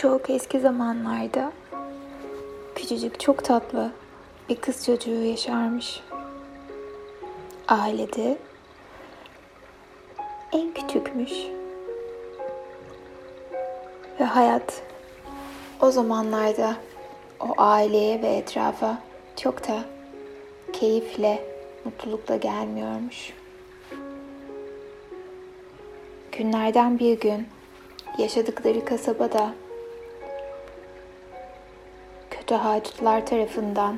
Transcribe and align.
Çok 0.00 0.30
eski 0.30 0.60
zamanlarda 0.60 1.52
küçücük 2.74 3.20
çok 3.20 3.44
tatlı 3.44 3.92
bir 4.48 4.56
kız 4.56 4.84
çocuğu 4.86 5.24
yaşarmış. 5.24 6.00
Ailede 7.68 8.38
en 10.52 10.74
küçükmüş. 10.74 11.32
Ve 14.20 14.24
hayat 14.24 14.82
o 15.80 15.90
zamanlarda 15.90 16.76
o 17.40 17.54
aileye 17.58 18.22
ve 18.22 18.28
etrafa 18.28 18.98
çok 19.36 19.68
da 19.68 19.84
keyifle, 20.72 21.44
mutlulukla 21.84 22.36
gelmiyormuş. 22.36 23.32
Günlerden 26.32 26.98
bir 26.98 27.20
gün 27.20 27.46
yaşadıkları 28.18 28.84
kasabada 28.84 29.54
haydutlar 32.54 33.26
tarafından 33.26 33.96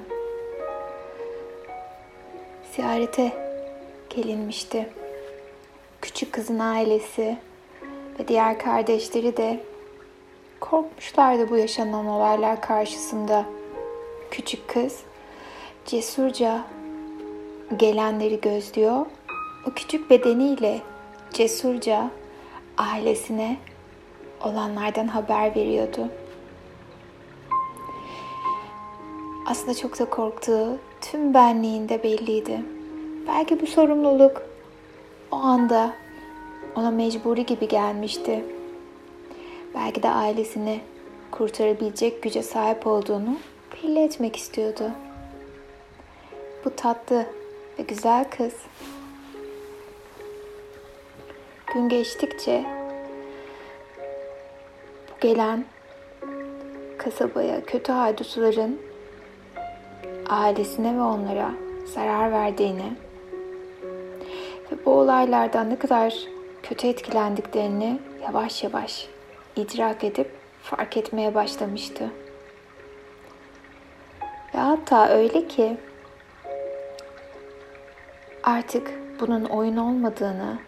ziyarete 2.73 3.33
gelinmişti. 4.11 4.89
Küçük 6.03 6.33
kızın 6.33 6.59
ailesi 6.59 7.37
ve 8.19 8.29
diğer 8.29 8.59
kardeşleri 8.59 9.37
de 9.37 9.61
korkmuşlardı 10.61 11.51
bu 11.51 11.57
yaşanan 11.57 12.07
olaylar 12.07 12.61
karşısında. 12.61 13.45
Küçük 14.31 14.69
kız 14.69 15.01
cesurca 15.87 16.65
gelenleri 17.77 18.41
gözlüyor. 18.41 19.07
O 19.67 19.71
küçük 19.71 20.11
bedeniyle 20.11 20.81
cesurca 21.33 22.11
ailesine 22.79 23.57
olanlardan 24.45 25.07
haber 25.07 25.57
veriyordu. 25.57 26.09
Aslında 29.51 29.75
çok 29.75 29.99
da 29.99 30.05
korktuğu 30.05 30.79
tüm 31.01 31.35
benliğinde 31.35 32.03
belliydi. 32.03 32.61
Belki 33.29 33.61
bu 33.61 33.67
sorumluluk 33.67 34.43
o 35.31 35.37
anda 35.37 35.93
ona 36.77 36.91
mecburi 36.91 37.47
gibi 37.47 37.69
gelmişti. 37.69 38.45
Belki 39.75 40.03
de 40.03 40.09
ailesini 40.11 40.81
kurtarabilecek 41.31 42.23
güce 42.23 42.43
sahip 42.43 42.87
olduğunu 42.87 43.39
belli 43.75 43.99
etmek 43.99 44.37
istiyordu. 44.37 44.91
Bu 46.65 46.77
tatlı 46.77 47.27
ve 47.79 47.83
güzel 47.83 48.25
kız 48.31 48.55
gün 51.75 51.89
geçtikçe 51.89 52.65
bu 55.09 55.21
gelen 55.21 55.65
kasabaya 56.99 57.65
kötü 57.65 57.93
haydutların 57.93 58.88
ailesine 60.29 60.97
ve 60.97 61.01
onlara 61.01 61.51
zarar 61.95 62.33
verdiğini 62.33 62.93
ve 64.73 64.77
bu 64.87 64.91
olaylardan 64.91 65.71
ne 65.71 65.79
kadar 65.79 66.15
kötü 66.63 66.87
etkilendiklerini 66.87 67.99
yavaş 68.23 68.65
yavaş 68.65 69.09
idrak 69.57 70.05
edip 70.05 70.31
fark 70.63 70.97
etmeye 70.97 71.35
başlamıştı. 71.35 72.11
Ve 74.55 74.59
hatta 74.59 75.09
öyle 75.09 75.49
ki 75.49 75.77
artık 78.43 78.91
bunun 79.21 79.45
oyun 79.45 79.77
olmadığını, 79.77 80.59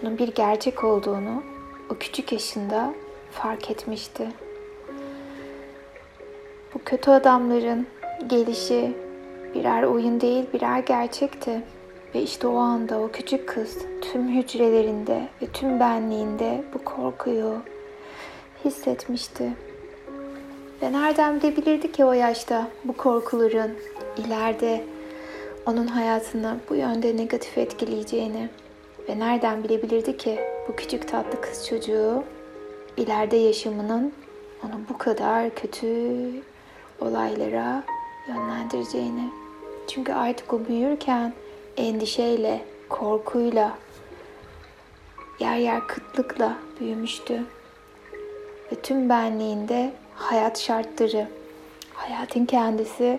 bunun 0.00 0.18
bir 0.18 0.28
gerçek 0.28 0.84
olduğunu 0.84 1.42
o 1.90 1.94
küçük 1.94 2.32
yaşında 2.32 2.94
fark 3.30 3.70
etmişti. 3.70 4.28
Bu 6.74 6.78
kötü 6.84 7.10
adamların 7.10 7.86
gelişi 8.26 9.07
birer 9.58 9.82
oyun 9.82 10.20
değil 10.20 10.44
birer 10.54 10.78
gerçekti. 10.78 11.62
Ve 12.14 12.22
işte 12.22 12.46
o 12.46 12.56
anda 12.56 13.00
o 13.00 13.10
küçük 13.12 13.48
kız 13.48 13.78
tüm 14.00 14.28
hücrelerinde 14.28 15.28
ve 15.42 15.46
tüm 15.46 15.80
benliğinde 15.80 16.64
bu 16.74 16.84
korkuyu 16.84 17.56
hissetmişti. 18.64 19.52
Ve 20.82 20.92
nereden 20.92 21.40
bilebilirdi 21.40 21.92
ki 21.92 22.04
o 22.04 22.12
yaşta 22.12 22.68
bu 22.84 22.92
korkuların 22.92 23.70
ileride 24.16 24.84
onun 25.66 25.86
hayatını 25.86 26.56
bu 26.70 26.74
yönde 26.74 27.16
negatif 27.16 27.58
etkileyeceğini 27.58 28.48
ve 29.08 29.18
nereden 29.18 29.64
bilebilirdi 29.64 30.16
ki 30.16 30.38
bu 30.68 30.76
küçük 30.76 31.08
tatlı 31.08 31.40
kız 31.40 31.66
çocuğu 31.66 32.24
ileride 32.96 33.36
yaşamının 33.36 34.12
onu 34.64 34.80
bu 34.88 34.98
kadar 34.98 35.54
kötü 35.54 35.86
olaylara 37.00 37.82
yönlendireceğini. 38.28 39.47
Çünkü 39.88 40.12
artık 40.12 40.52
o 40.52 40.66
büyürken 40.68 41.32
endişeyle, 41.76 42.64
korkuyla, 42.88 43.78
yer 45.40 45.56
yer 45.56 45.86
kıtlıkla 45.86 46.56
büyümüştü. 46.80 47.42
Ve 48.72 48.76
tüm 48.82 49.08
benliğinde 49.08 49.92
hayat 50.14 50.58
şartları, 50.58 51.28
hayatın 51.94 52.44
kendisi 52.44 53.18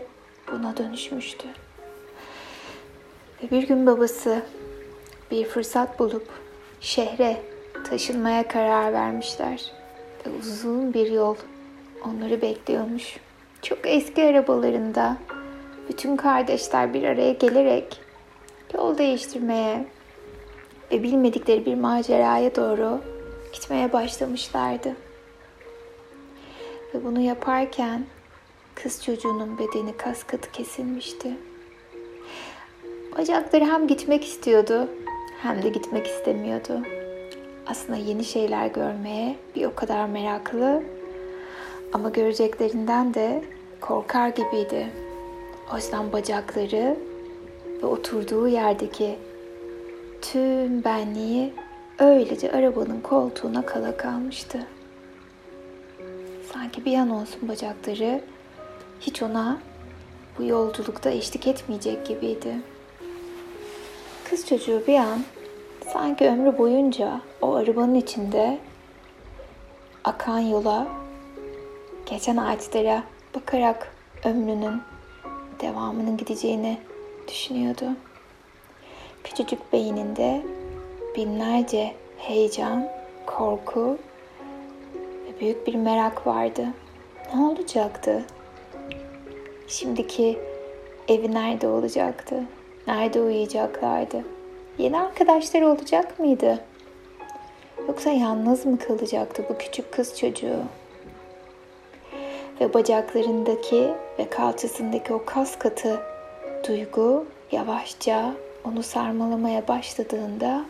buna 0.51 0.77
dönüşmüştü. 0.77 1.47
Ve 3.43 3.51
bir 3.51 3.67
gün 3.67 3.85
babası 3.85 4.41
bir 5.31 5.45
fırsat 5.45 5.99
bulup 5.99 6.27
şehre 6.81 7.37
taşınmaya 7.89 8.47
karar 8.47 8.93
vermişler. 8.93 9.71
Ve 10.25 10.29
uzun 10.39 10.93
bir 10.93 11.11
yol 11.11 11.35
onları 12.05 12.41
bekliyormuş. 12.41 13.17
Çok 13.61 13.79
eski 13.83 14.23
arabalarında 14.23 15.17
bütün 15.89 16.15
kardeşler 16.15 16.93
bir 16.93 17.03
araya 17.03 17.33
gelerek 17.33 18.01
yol 18.73 18.97
değiştirmeye 18.97 19.85
ve 20.91 21.03
bilmedikleri 21.03 21.65
bir 21.65 21.75
maceraya 21.75 22.55
doğru 22.55 23.01
gitmeye 23.53 23.93
başlamışlardı. 23.93 24.95
Ve 26.93 27.05
bunu 27.05 27.19
yaparken 27.19 28.05
kız 28.75 29.03
çocuğunun 29.03 29.57
bedeni 29.57 29.97
kas 29.97 30.23
katı 30.23 30.51
kesilmişti. 30.51 31.33
Bacakları 33.17 33.65
hem 33.65 33.87
gitmek 33.87 34.25
istiyordu 34.25 34.89
hem 35.41 35.63
de 35.63 35.69
gitmek 35.69 36.07
istemiyordu. 36.07 36.81
Aslında 37.67 37.97
yeni 37.97 38.23
şeyler 38.23 38.67
görmeye 38.67 39.35
bir 39.55 39.65
o 39.65 39.75
kadar 39.75 40.05
meraklı 40.05 40.83
ama 41.93 42.09
göreceklerinden 42.09 43.13
de 43.13 43.43
korkar 43.81 44.29
gibiydi. 44.29 45.08
O 45.73 45.75
yüzden 45.75 46.11
bacakları 46.11 46.97
ve 47.81 47.85
oturduğu 47.85 48.47
yerdeki 48.47 49.19
tüm 50.21 50.83
benliği 50.83 51.53
öylece 51.99 52.51
arabanın 52.51 53.01
koltuğuna 53.01 53.65
kala 53.65 53.97
kalmıştı. 53.97 54.67
Sanki 56.53 56.85
bir 56.85 56.97
an 56.97 57.09
olsun 57.09 57.47
bacakları 57.47 58.21
hiç 58.99 59.21
ona 59.21 59.57
bu 60.37 60.43
yolculukta 60.43 61.09
eşlik 61.09 61.47
etmeyecek 61.47 62.05
gibiydi. 62.05 62.55
Kız 64.29 64.47
çocuğu 64.47 64.83
bir 64.87 64.95
an 64.95 65.19
sanki 65.93 66.27
ömrü 66.27 66.57
boyunca 66.57 67.21
o 67.41 67.55
arabanın 67.55 67.95
içinde 67.95 68.57
akan 70.03 70.39
yola, 70.39 70.87
geçen 72.05 72.37
ağaçlara 72.37 73.03
bakarak 73.35 73.95
ömrünün 74.25 74.81
devamının 75.59 76.17
gideceğini 76.17 76.77
düşünüyordu. 77.27 77.85
Küçücük 79.23 79.73
beyninde 79.73 80.41
binlerce 81.15 81.93
heyecan, 82.17 82.87
korku 83.25 83.97
ve 85.25 85.39
büyük 85.39 85.67
bir 85.67 85.75
merak 85.75 86.27
vardı. 86.27 86.67
Ne 87.35 87.41
olacaktı? 87.41 88.25
Şimdiki 89.67 90.39
evi 91.07 91.31
nerede 91.31 91.67
olacaktı? 91.67 92.43
Nerede 92.87 93.21
uyuyacaklardı? 93.21 94.23
Yeni 94.77 94.97
arkadaşlar 94.97 95.61
olacak 95.61 96.19
mıydı? 96.19 96.59
Yoksa 97.87 98.09
yalnız 98.09 98.65
mı 98.65 98.77
kalacaktı 98.79 99.45
bu 99.49 99.57
küçük 99.57 99.91
kız 99.91 100.17
çocuğu? 100.19 100.59
Ve 102.61 102.73
bacaklarındaki 102.73 103.93
ve 104.19 104.29
kalçasındaki 104.29 105.13
o 105.13 105.25
kas 105.25 105.59
katı 105.59 106.01
duygu 106.67 107.25
yavaşça 107.51 108.33
onu 108.63 108.83
sarmalamaya 108.83 109.67
başladığında 109.67 110.65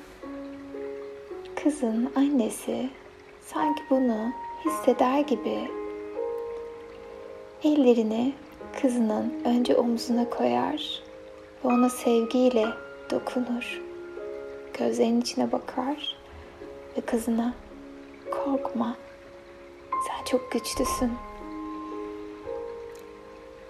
kızın 1.64 2.12
annesi 2.16 2.90
sanki 3.46 3.84
bunu 3.90 4.32
hisseder 4.66 5.20
gibi 5.20 5.72
ellerini 7.64 8.34
kızının 8.82 9.34
önce 9.46 9.76
omzuna 9.76 10.30
koyar 10.30 11.04
ve 11.66 11.68
ona 11.68 11.90
sevgiyle 11.90 12.66
dokunur. 13.12 13.82
Gözlerinin 14.74 15.22
içine 15.22 15.52
bakar 15.52 16.16
ve 16.98 17.02
kızına 17.02 17.54
korkma 18.32 18.96
Sen 20.08 20.26
çok 20.26 20.52
güçlüsün. 20.52 21.12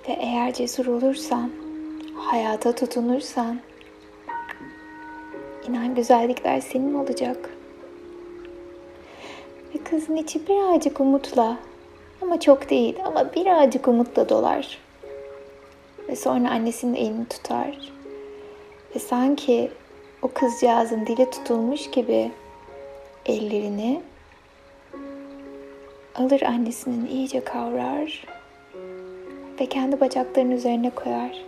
Ve 0.09 0.13
eğer 0.13 0.53
cesur 0.53 0.85
olursan, 0.85 1.51
hayata 2.15 2.75
tutunursan, 2.75 3.59
inan 5.67 5.95
güzellikler 5.95 6.59
senin 6.59 6.93
olacak. 6.93 7.49
Ve 9.75 9.83
kızın 9.83 10.15
içi 10.15 10.47
birazcık 10.47 10.99
umutla 10.99 11.57
ama 12.21 12.39
çok 12.39 12.69
değil 12.69 12.95
ama 13.05 13.33
birazcık 13.33 13.87
umutla 13.87 14.29
dolar. 14.29 14.77
Ve 16.07 16.15
sonra 16.15 16.49
annesinin 16.49 16.95
elini 16.95 17.25
tutar. 17.25 17.91
Ve 18.95 18.99
sanki 18.99 19.71
o 20.21 20.31
kızcağızın 20.33 21.05
dili 21.05 21.31
tutulmuş 21.31 21.91
gibi 21.91 22.31
ellerini 23.25 24.01
alır 26.15 26.41
annesinin 26.41 27.07
iyice 27.07 27.43
kavrar 27.43 28.38
ve 29.61 29.65
kendi 29.65 29.99
bacaklarının 29.99 30.51
üzerine 30.51 30.89
koyar. 30.89 31.45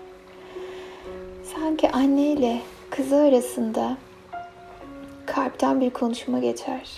Sanki 1.43 1.91
anne 1.91 2.31
ile 2.31 2.61
kızı 2.89 3.15
arasında 3.15 3.97
kalpten 5.25 5.81
bir 5.81 5.89
konuşma 5.89 6.39
geçer. 6.39 6.97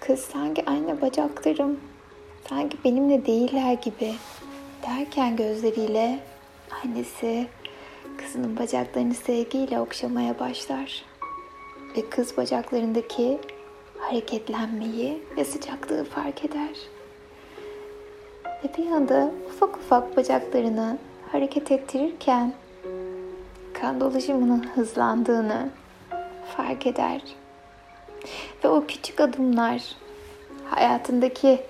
Kız 0.00 0.20
sanki 0.20 0.64
anne 0.66 1.00
bacaklarım 1.00 1.80
sanki 2.48 2.76
benimle 2.84 3.26
değiller 3.26 3.72
gibi 3.72 4.14
derken 4.86 5.36
gözleriyle 5.36 6.18
annesi 6.84 7.46
kızının 8.18 8.58
bacaklarını 8.58 9.14
sevgiyle 9.14 9.80
okşamaya 9.80 10.38
başlar. 10.38 11.04
Ve 11.96 12.10
kız 12.10 12.36
bacaklarındaki 12.36 13.38
hareketlenmeyi 13.98 15.22
ve 15.36 15.44
sıcaklığı 15.44 16.04
fark 16.04 16.44
eder. 16.44 16.76
Ve 18.64 18.68
bir 18.78 18.90
anda 18.90 19.30
ufak 19.48 19.76
ufak 19.76 20.16
bacaklarını 20.16 20.98
hareket 21.32 21.72
ettirirken 21.72 22.52
kan 23.80 24.00
dolaşımının 24.00 24.66
hızlandığını 24.74 25.70
fark 26.56 26.86
eder. 26.86 27.22
Ve 28.64 28.68
o 28.68 28.86
küçük 28.86 29.20
adımlar 29.20 29.96
hayatındaki 30.64 31.60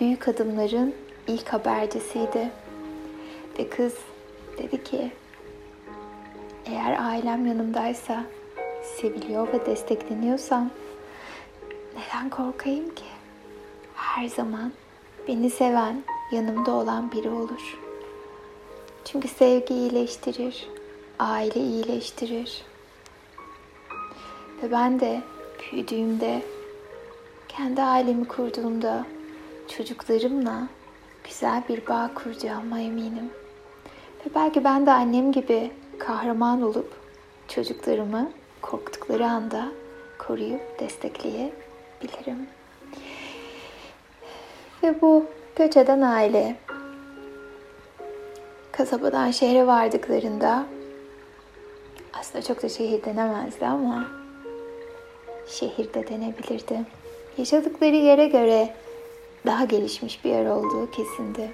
büyük 0.00 0.28
adımların 0.28 0.94
ilk 1.26 1.48
habercisiydi. 1.48 2.50
Ve 3.58 3.68
kız 3.68 3.94
dedi 4.58 4.84
ki 4.84 5.12
eğer 6.66 6.98
ailem 7.00 7.46
yanımdaysa, 7.46 8.24
seviliyor 8.82 9.52
ve 9.52 9.66
destekleniyorsam 9.66 10.70
neden 11.96 12.30
korkayım 12.30 12.94
ki? 12.94 13.04
Her 13.94 14.26
zaman 14.26 14.72
beni 15.28 15.50
seven, 15.50 16.02
yanımda 16.32 16.72
olan 16.72 17.12
biri 17.12 17.30
olur. 17.30 17.78
Çünkü 19.04 19.28
sevgi 19.28 19.74
iyileştirir, 19.74 20.68
aile 21.18 21.60
iyileştirir. 21.60 22.62
Ve 24.62 24.70
ben 24.70 25.00
de 25.00 25.22
büyüdüğümde, 25.60 26.42
kendi 27.48 27.82
ailemi 27.82 28.28
kurduğumda 28.28 29.06
çocuklarımla 29.68 30.68
güzel 31.24 31.62
bir 31.68 31.86
bağ 31.86 32.10
kuracağıma 32.14 32.80
eminim. 32.80 33.30
Ve 34.26 34.34
belki 34.34 34.64
ben 34.64 34.86
de 34.86 34.92
annem 34.92 35.32
gibi 35.32 35.70
kahraman 35.98 36.62
olup 36.62 36.92
çocuklarımı 37.48 38.30
korktukları 38.62 39.26
anda 39.26 39.68
koruyup 40.18 40.80
destekleyebilirim. 40.80 42.48
Ve 44.82 45.00
bu 45.00 45.26
göç 45.58 45.76
eden 45.76 46.00
aile 46.00 46.56
kasabadan 48.72 49.30
şehre 49.30 49.66
vardıklarında 49.66 50.66
aslında 52.12 52.44
çok 52.44 52.62
da 52.62 52.68
şehir 52.68 53.04
denemezdi 53.04 53.66
ama 53.66 54.04
şehirde 55.46 56.08
denebilirdi. 56.08 56.80
Yaşadıkları 57.38 57.96
yere 57.96 58.26
göre 58.26 58.74
daha 59.46 59.64
gelişmiş 59.64 60.24
bir 60.24 60.30
yer 60.30 60.46
olduğu 60.46 60.90
kesindi. 60.90 61.50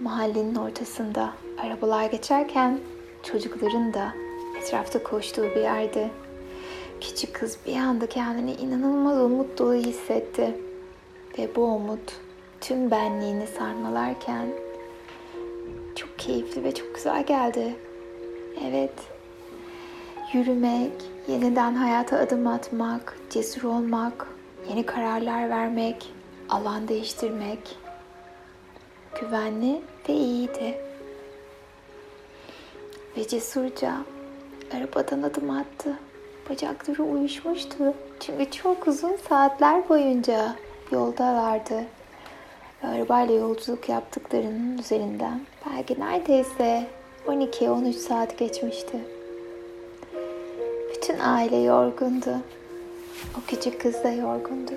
Mahallenin 0.00 0.54
ortasında 0.54 1.30
arabalar 1.62 2.04
geçerken 2.04 2.80
çocukların 3.22 3.94
da 3.94 4.12
etrafta 4.58 5.02
koştuğu 5.02 5.42
bir 5.42 5.60
yerde. 5.60 6.10
Küçük 7.00 7.34
kız 7.34 7.58
bir 7.66 7.76
anda 7.76 8.06
kendini 8.06 8.52
inanılmaz 8.52 9.18
umut 9.18 9.58
dolu 9.58 9.74
hissetti. 9.74 10.54
Ve 11.38 11.56
bu 11.56 11.64
umut 11.64 12.27
tüm 12.60 12.90
benliğini 12.90 13.46
sarmalarken 13.46 14.48
çok 15.96 16.18
keyifli 16.18 16.64
ve 16.64 16.74
çok 16.74 16.94
güzel 16.94 17.26
geldi. 17.26 17.76
Evet, 18.68 18.94
yürümek, 20.32 20.92
yeniden 21.28 21.74
hayata 21.74 22.18
adım 22.18 22.46
atmak, 22.46 23.18
cesur 23.30 23.62
olmak, 23.62 24.26
yeni 24.68 24.86
kararlar 24.86 25.50
vermek, 25.50 26.12
alan 26.48 26.88
değiştirmek 26.88 27.76
güvenli 29.20 29.82
ve 30.08 30.12
iyiydi. 30.12 30.78
Ve 33.16 33.28
cesurca 33.28 33.94
arabadan 34.76 35.22
adım 35.22 35.50
attı. 35.50 35.98
Bacakları 36.50 37.02
uyuşmuştu. 37.02 37.94
Çünkü 38.20 38.50
çok 38.50 38.88
uzun 38.88 39.16
saatler 39.28 39.88
boyunca 39.88 40.56
yoldalardı. 40.92 41.84
Arabayla 42.82 43.34
yolculuk 43.34 43.88
yaptıklarının 43.88 44.78
üzerinden 44.78 45.40
belki 45.66 46.00
neredeyse 46.00 46.86
12-13 47.26 47.92
saat 47.92 48.38
geçmişti. 48.38 48.98
Bütün 50.94 51.18
aile 51.18 51.56
yorgundu. 51.56 52.36
O 53.38 53.40
küçük 53.46 53.80
kız 53.80 54.04
da 54.04 54.10
yorgundu. 54.10 54.72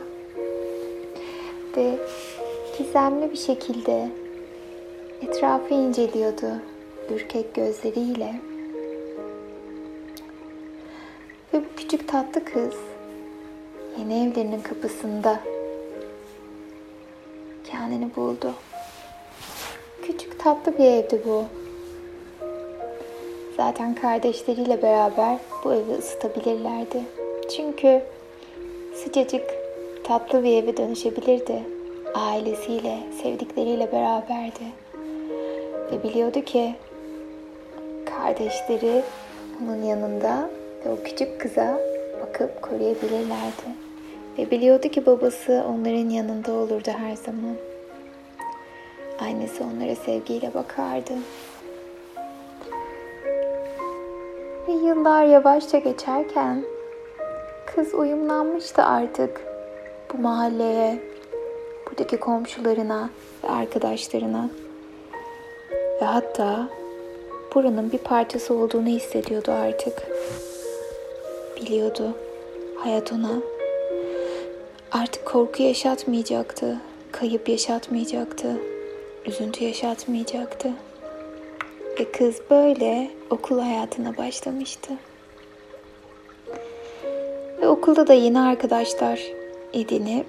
Ve 1.78 1.98
gizemli 2.78 3.32
bir 3.32 3.38
şekilde 3.38 4.10
etrafı 5.22 5.74
inceliyordu 5.74 6.52
ürkek 7.10 7.56
gözleriyle. 7.56 8.36
Ve 11.54 11.60
bu 11.60 11.76
küçük 11.78 12.08
tatlı 12.08 12.46
kız 12.46 12.76
yeni 14.00 14.14
evlerinin 14.14 14.62
kapısında 14.62 15.40
kendini 17.72 18.16
buldu. 18.16 18.54
Küçük 20.02 20.40
tatlı 20.40 20.78
bir 20.78 20.84
evdi 20.84 21.22
bu. 21.26 21.46
Zaten 23.58 23.96
kardeşleriyle 23.96 24.82
beraber 24.82 25.38
bu 25.64 25.74
evi 25.74 25.92
ısıtabilirlerdi. 26.00 27.04
Çünkü 27.56 28.02
sıcacık 28.96 29.44
tatlı 30.04 30.44
bir 30.44 30.64
eve 30.64 30.78
dönüşebilirdi. 30.78 31.64
Ailesiyle, 32.16 32.98
sevdikleriyle 33.24 33.92
beraberdi. 33.92 34.66
Ve 35.92 36.04
biliyordu 36.04 36.42
ki 36.42 36.76
kardeşleri 38.06 39.04
onun 39.64 39.84
yanında 39.84 40.50
ve 40.86 40.90
o 40.92 41.04
küçük 41.04 41.42
kıza 41.42 41.80
bakıp 42.22 42.62
koruyabilirlerdi. 42.62 43.91
Ve 44.38 44.52
biliyordu 44.52 44.90
ki 44.90 45.06
babası 45.06 45.64
onların 45.70 46.10
yanında 46.10 46.52
olurdu 46.52 46.90
her 46.98 47.16
zaman. 47.16 47.56
Annesi 49.20 49.64
onlara 49.64 49.96
sevgiyle 49.96 50.54
bakardı. 50.54 51.14
Ve 54.68 54.72
yıllar 54.72 55.26
yavaşça 55.26 55.78
geçerken 55.78 56.64
kız 57.66 57.94
uyumlanmıştı 57.94 58.84
artık 58.84 59.42
bu 60.14 60.18
mahalleye, 60.18 61.00
buradaki 61.88 62.18
komşularına 62.18 63.10
ve 63.44 63.50
arkadaşlarına 63.50 64.50
ve 66.02 66.06
hatta 66.06 66.70
buranın 67.56 67.92
bir 67.92 67.98
parçası 67.98 68.54
olduğunu 68.54 68.88
hissediyordu 68.88 69.52
artık. 69.52 70.08
Biliyordu 71.58 72.16
hayat 72.76 73.14
ona 73.14 73.51
artık 74.92 75.26
korku 75.26 75.64
yaşatmayacaktı, 75.64 76.78
kayıp 77.12 77.50
yaşatmayacaktı, 77.50 78.58
üzüntü 79.26 79.64
yaşatmayacaktı. 79.64 80.72
Ve 82.00 82.12
kız 82.12 82.42
böyle 82.50 83.12
okul 83.30 83.60
hayatına 83.60 84.18
başlamıştı. 84.18 84.94
Ve 87.62 87.68
okulda 87.68 88.08
da 88.08 88.14
yeni 88.14 88.40
arkadaşlar 88.40 89.20
edinip 89.74 90.26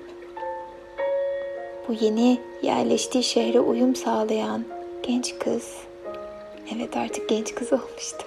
bu 1.89 1.93
yeni 1.93 2.41
yerleştiği 2.63 3.25
şehre 3.25 3.61
uyum 3.61 3.97
sağlayan 3.97 4.65
genç 5.03 5.39
kız. 5.39 5.75
Evet 6.77 6.97
artık 6.97 7.29
genç 7.29 7.55
kız 7.55 7.73
olmuştu. 7.73 8.27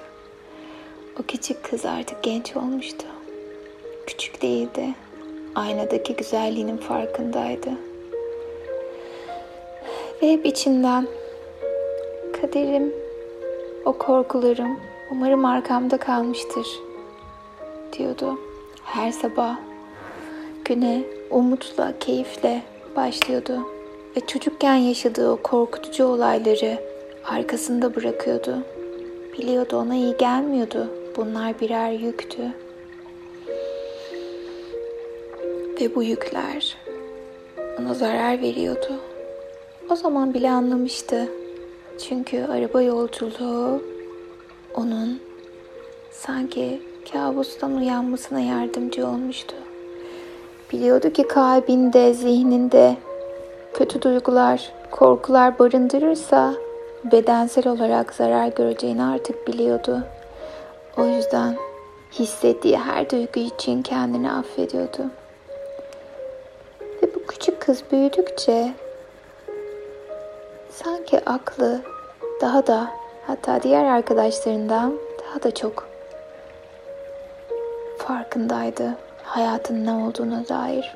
O 1.20 1.24
küçük 1.24 1.64
kız 1.64 1.86
artık 1.86 2.24
genç 2.24 2.56
olmuştu. 2.56 3.06
Küçük 4.08 4.42
değildi. 4.42 5.05
Aynadaki 5.56 6.16
güzelliğinin 6.16 6.78
farkındaydı. 6.78 7.70
Ve 10.22 10.32
hep 10.32 10.46
içinden 10.46 11.08
kaderim, 12.42 12.94
o 13.86 13.94
korkularım 13.94 14.80
umarım 15.12 15.46
arkamda 15.46 15.98
kalmıştır 15.98 16.68
diyordu. 17.94 18.40
Her 18.84 19.12
sabah 19.12 19.58
güne 20.66 21.02
umutla, 21.30 21.94
keyifle 22.00 22.62
başlıyordu 22.96 23.60
ve 24.18 24.20
çocukken 24.28 24.76
yaşadığı 24.76 25.32
o 25.32 25.38
korkutucu 25.38 26.06
olayları 26.06 26.78
arkasında 27.26 27.96
bırakıyordu. 27.96 28.58
Biliyordu 29.38 29.78
ona 29.78 29.96
iyi 29.96 30.18
gelmiyordu. 30.18 30.88
Bunlar 31.18 31.60
birer 31.60 31.92
yüktü. 31.92 32.65
Ve 35.82 35.96
bu 35.96 36.04
yükler 36.04 36.78
ona 37.80 37.94
zarar 37.94 38.42
veriyordu. 38.42 38.94
O 39.90 39.96
zaman 39.96 40.34
bile 40.34 40.52
anlamıştı. 40.52 41.30
Çünkü 42.08 42.44
araba 42.44 42.82
yolculuğu 42.82 43.82
onun 44.76 45.20
sanki 46.12 46.82
kabustan 47.12 47.76
uyanmasına 47.76 48.40
yardımcı 48.40 49.08
olmuştu. 49.08 49.56
Biliyordu 50.72 51.14
ki 51.14 51.28
kalbinde, 51.28 52.14
zihninde 52.14 52.98
kötü 53.74 54.02
duygular, 54.02 54.72
korkular 54.92 55.60
barındırırsa 55.60 56.54
bedensel 57.12 57.68
olarak 57.68 58.14
zarar 58.14 58.48
göreceğini 58.48 59.04
artık 59.04 59.48
biliyordu. 59.48 60.04
O 60.98 61.06
yüzden 61.06 61.56
hissettiği 62.20 62.78
her 62.78 63.10
duygu 63.10 63.40
için 63.40 63.82
kendini 63.82 64.32
affediyordu. 64.32 65.04
Kız 67.66 67.84
büyüdükçe 67.92 68.74
sanki 70.72 71.22
aklı 71.26 71.82
daha 72.42 72.68
da 72.68 72.92
hatta 73.28 73.64
diğer 73.64 73.86
arkadaşlarından 73.86 74.94
daha 75.20 75.44
da 75.44 75.52
çok 75.56 75.88
farkındaydı 77.98 78.98
hayatın 79.24 79.86
ne 79.86 79.92
olduğuna 79.92 80.48
dair. 80.48 80.96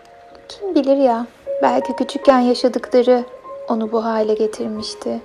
Kim 0.50 0.76
bilir 0.76 0.98
ya, 0.98 1.26
belki 1.62 1.96
küçükken 1.96 2.40
yaşadıkları 2.40 3.24
onu 3.70 3.92
bu 3.92 4.06
hale 4.06 4.34
getirmişti. 4.34 5.22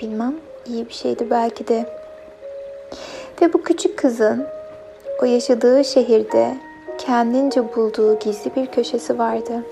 Bilmem, 0.00 0.34
iyi 0.66 0.88
bir 0.88 0.94
şeydi 0.94 1.30
belki 1.30 1.68
de. 1.68 1.86
Ve 3.42 3.52
bu 3.52 3.62
küçük 3.62 3.98
kızın 3.98 4.46
o 5.22 5.24
yaşadığı 5.24 5.84
şehirde 5.84 6.56
kendince 6.98 7.76
bulduğu 7.76 8.18
gizli 8.18 8.56
bir 8.56 8.66
köşesi 8.66 9.18
vardı. 9.18 9.62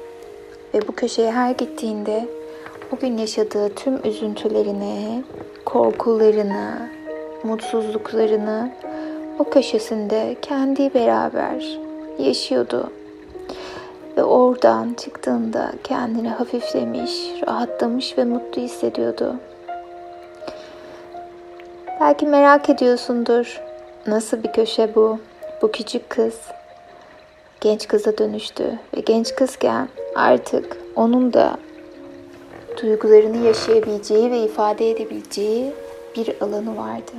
Ve 0.75 0.89
bu 0.89 0.93
köşeye 0.93 1.33
her 1.33 1.51
gittiğinde 1.51 2.29
o 2.93 2.97
gün 2.97 3.19
yaşadığı 3.19 3.75
tüm 3.75 4.09
üzüntülerini, 4.09 5.25
korkularını, 5.65 6.89
mutsuzluklarını 7.45 8.73
o 9.39 9.45
köşesinde 9.45 10.37
kendi 10.43 10.95
beraber 10.95 11.79
yaşıyordu. 12.19 12.91
Ve 14.17 14.25
oradan 14.25 14.95
çıktığında 14.95 15.73
kendini 15.85 16.29
hafiflemiş, 16.29 17.13
rahatlamış 17.47 18.19
ve 18.19 18.25
mutlu 18.25 18.63
hissediyordu. 18.63 19.37
Belki 22.01 22.27
merak 22.27 22.71
ediyorsundur. 22.71 23.61
Nasıl 24.07 24.43
bir 24.43 24.53
köşe 24.53 24.95
bu? 24.95 25.19
Bu 25.63 25.73
küçük 25.73 26.11
kız 26.11 26.41
genç 27.61 27.89
kıza 27.89 28.19
dönüştü 28.19 28.79
ve 28.97 29.01
genç 29.01 29.35
kızken 29.35 29.89
artık 30.15 30.77
onun 30.97 31.33
da 31.33 31.59
duygularını 32.83 33.47
yaşayabileceği 33.47 34.31
ve 34.31 34.39
ifade 34.39 34.91
edebileceği 34.91 35.73
bir 36.17 36.41
alanı 36.41 36.77
vardı. 36.77 37.13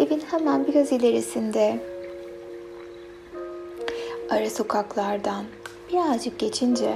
Evin 0.00 0.22
hemen 0.30 0.66
biraz 0.66 0.92
ilerisinde 0.92 1.80
ara 4.30 4.50
sokaklardan 4.50 5.44
birazcık 5.92 6.38
geçince 6.38 6.94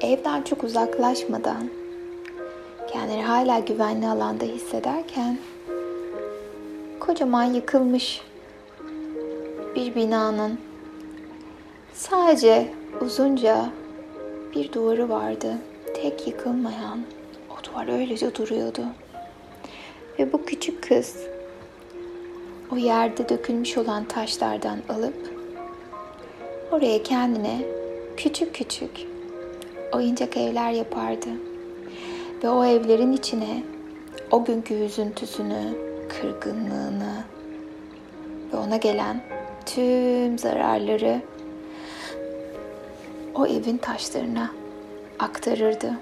evden 0.00 0.42
çok 0.42 0.64
uzaklaşmadan 0.64 1.70
kendini 2.92 3.22
hala 3.22 3.58
güvenli 3.58 4.08
alanda 4.08 4.44
hissederken 4.44 5.38
kocaman 7.00 7.44
yıkılmış 7.44 8.22
bir 9.74 9.94
binanın 9.94 10.58
sadece 11.94 12.74
uzunca 13.00 13.70
bir 14.54 14.72
duvarı 14.72 15.08
vardı. 15.08 15.58
Tek 15.94 16.26
yıkılmayan 16.26 17.00
o 17.50 17.64
duvar 17.64 17.98
öylece 17.98 18.34
duruyordu. 18.34 18.82
Ve 20.18 20.32
bu 20.32 20.44
küçük 20.44 20.88
kız 20.88 21.16
o 22.72 22.76
yerde 22.76 23.28
dökülmüş 23.28 23.78
olan 23.78 24.04
taşlardan 24.04 24.78
alıp 24.88 25.34
oraya 26.72 27.02
kendine 27.02 27.60
küçük 28.16 28.54
küçük 28.54 28.90
oyuncak 29.92 30.36
evler 30.36 30.70
yapardı. 30.70 31.28
Ve 32.44 32.48
o 32.48 32.64
evlerin 32.64 33.12
içine 33.12 33.62
o 34.30 34.44
günkü 34.44 34.74
üzüntüsünü, 34.74 35.62
kırgınlığını 36.08 37.24
ve 38.52 38.56
ona 38.56 38.76
gelen 38.76 39.22
tüm 39.66 40.38
zararları 40.38 41.20
o 43.34 43.46
evin 43.46 43.76
taşlarına 43.76 44.50
aktarırdı. 45.18 45.92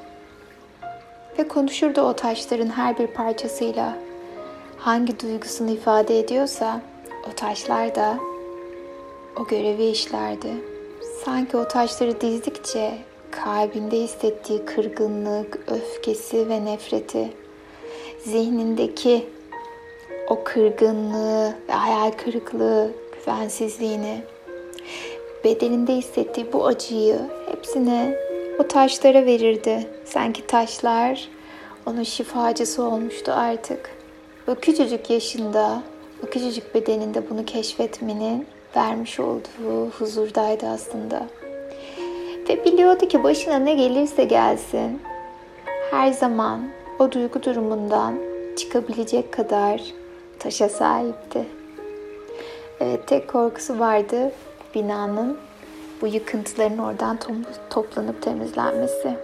Ve 1.38 1.49
konuşurdu 1.49 2.00
o 2.00 2.12
taşların 2.12 2.68
her 2.68 2.99
bir 2.99 3.06
parçasıyla 3.06 3.97
hangi 4.76 5.20
duygusunu 5.20 5.70
ifade 5.70 6.18
ediyorsa 6.18 6.80
o 7.30 7.35
taşlar 7.35 7.94
da 7.94 8.18
o 9.40 9.47
görevi 9.47 9.85
işlerdi. 9.85 10.52
Sanki 11.25 11.56
o 11.56 11.68
taşları 11.68 12.20
dizdikçe 12.20 12.99
kalbinde 13.30 13.97
hissettiği 13.97 14.64
kırgınlık, 14.64 15.58
öfkesi 15.66 16.49
ve 16.49 16.64
nefreti, 16.64 17.32
zihnindeki 18.25 19.28
o 20.28 20.44
kırgınlığı 20.44 21.54
ve 21.68 21.73
hayal 21.73 22.11
kırıklığı, 22.11 22.90
güvensizliğini, 23.12 24.23
bedeninde 25.45 25.92
hissettiği 25.92 26.52
bu 26.52 26.66
acıyı 26.66 27.18
hepsini 27.50 28.16
o 28.59 28.68
taşlara 28.68 29.26
verirdi. 29.26 29.87
Sanki 30.04 30.47
taşlar 30.47 31.28
onun 31.87 32.02
şifacısı 32.02 32.83
olmuştu 32.83 33.33
artık. 33.33 33.90
O 34.49 34.54
küçücük 34.54 35.11
yaşında, 35.11 35.83
o 36.26 36.26
küçücük 36.26 36.75
bedeninde 36.75 37.30
bunu 37.30 37.45
keşfetmenin 37.45 38.47
vermiş 38.76 39.21
olduğu 39.21 39.90
huzurdaydı 39.99 40.66
aslında. 40.66 41.26
Ve 42.49 42.64
biliyordu 42.64 43.09
ki 43.09 43.25
başına 43.25 43.59
ne 43.59 43.75
gelirse 43.75 44.25
gelsin, 44.25 45.02
her 45.90 46.12
zaman 46.12 46.68
o 46.99 47.12
duygu 47.12 47.42
durumundan 47.42 48.14
çıkabilecek 48.57 49.33
kadar 49.33 49.83
taşa 50.38 50.68
sahipti. 50.68 51.45
Evet, 52.80 53.07
tek 53.07 53.28
korkusu 53.28 53.78
vardı 53.78 54.33
binanın 54.75 55.38
bu 56.02 56.06
yıkıntıların 56.06 56.78
oradan 56.78 57.18
toplanıp 57.70 58.22
temizlenmesi. 58.22 59.16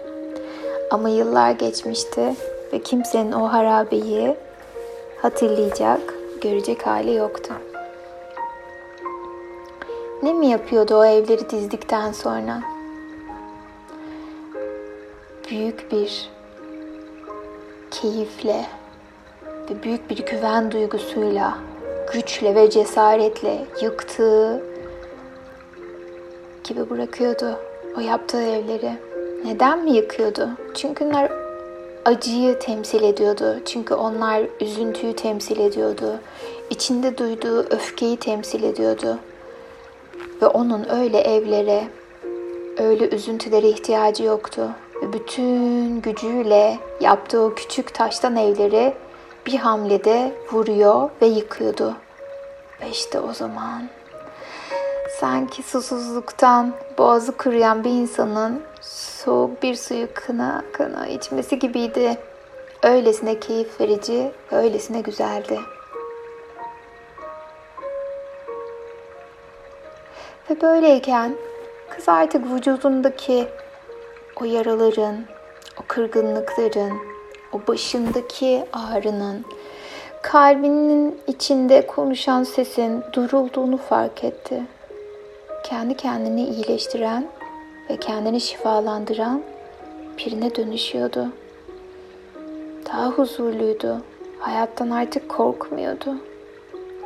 Ama 0.91 1.09
yıllar 1.09 1.51
geçmişti 1.51 2.35
ve 2.73 2.81
kimsenin 2.81 3.31
o 3.31 3.47
harabeyi 3.47 4.35
hatırlayacak, 5.21 6.13
görecek 6.41 6.87
hali 6.87 7.13
yoktu. 7.13 7.53
Ne 10.23 10.33
mi 10.33 10.47
yapıyordu 10.47 10.95
o 10.95 11.05
evleri 11.05 11.49
dizdikten 11.49 12.11
sonra? 12.11 12.61
Büyük 15.49 15.91
bir 15.91 16.29
keyifle 17.91 18.65
ve 19.69 19.83
büyük 19.83 20.09
bir 20.09 20.25
güven 20.25 20.71
duygusuyla, 20.71 21.57
güçle 22.13 22.55
ve 22.55 22.69
cesaretle 22.69 23.65
yıktığı 23.81 24.74
gibi 26.65 26.89
bırakıyordu 26.89 27.59
o 27.97 27.99
yaptığı 27.99 28.41
evleri. 28.41 28.91
Neden 29.45 29.83
mi 29.83 29.91
yıkıyordu? 29.91 30.49
Çünkü 30.73 31.05
onlar 31.05 31.31
acıyı 32.05 32.59
temsil 32.59 33.03
ediyordu. 33.03 33.59
Çünkü 33.65 33.93
onlar 33.93 34.43
üzüntüyü 34.61 35.15
temsil 35.15 35.59
ediyordu. 35.59 36.19
İçinde 36.69 37.17
duyduğu 37.17 37.59
öfkeyi 37.59 38.17
temsil 38.17 38.63
ediyordu. 38.63 39.17
Ve 40.41 40.47
onun 40.47 40.89
öyle 40.89 41.19
evlere, 41.19 41.83
öyle 42.77 43.09
üzüntülere 43.09 43.69
ihtiyacı 43.69 44.23
yoktu. 44.23 44.69
Ve 45.01 45.13
bütün 45.13 46.01
gücüyle 46.01 46.79
yaptığı 47.01 47.41
o 47.41 47.53
küçük 47.53 47.93
taştan 47.93 48.35
evleri 48.35 48.93
bir 49.45 49.55
hamlede 49.55 50.31
vuruyor 50.51 51.09
ve 51.21 51.25
yıkıyordu. 51.25 51.95
Ve 52.81 52.89
işte 52.89 53.19
o 53.19 53.33
zaman 53.33 53.89
Sanki 55.19 55.63
susuzluktan 55.63 56.73
boğazı 56.97 57.37
kuruyan 57.37 57.83
bir 57.83 57.89
insanın 57.89 58.61
soğuk 58.81 59.63
bir 59.63 59.75
suyu 59.75 60.07
kına 60.13 60.63
kına 60.73 61.07
içmesi 61.07 61.59
gibiydi. 61.59 62.17
Öylesine 62.83 63.39
keyif 63.39 63.81
verici, 63.81 64.31
öylesine 64.51 65.01
güzeldi. 65.01 65.59
Ve 70.49 70.61
böyleyken 70.61 71.35
kız 71.89 72.09
artık 72.09 72.51
vücudundaki 72.51 73.47
o 74.41 74.45
yaraların, 74.45 75.15
o 75.79 75.83
kırgınlıkların, 75.87 76.93
o 77.53 77.67
başındaki 77.67 78.65
ağrının, 78.73 79.45
kalbinin 80.21 81.21
içinde 81.27 81.87
konuşan 81.87 82.43
sesin 82.43 83.03
durulduğunu 83.13 83.77
fark 83.77 84.23
etti. 84.23 84.63
Kendi 85.69 85.97
kendini 85.97 86.43
iyileştiren 86.43 87.27
ve 87.89 87.97
kendini 87.97 88.41
şifalandıran 88.41 89.43
birine 90.17 90.55
dönüşüyordu. 90.55 91.27
Daha 92.85 93.09
huzurluydu. 93.09 94.01
Hayattan 94.39 94.89
artık 94.89 95.29
korkmuyordu. 95.29 96.15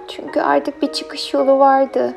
Çünkü 0.08 0.42
artık 0.42 0.82
bir 0.82 0.94
çıkış 0.94 1.34
yolu 1.34 1.60
vardı. 1.60 2.13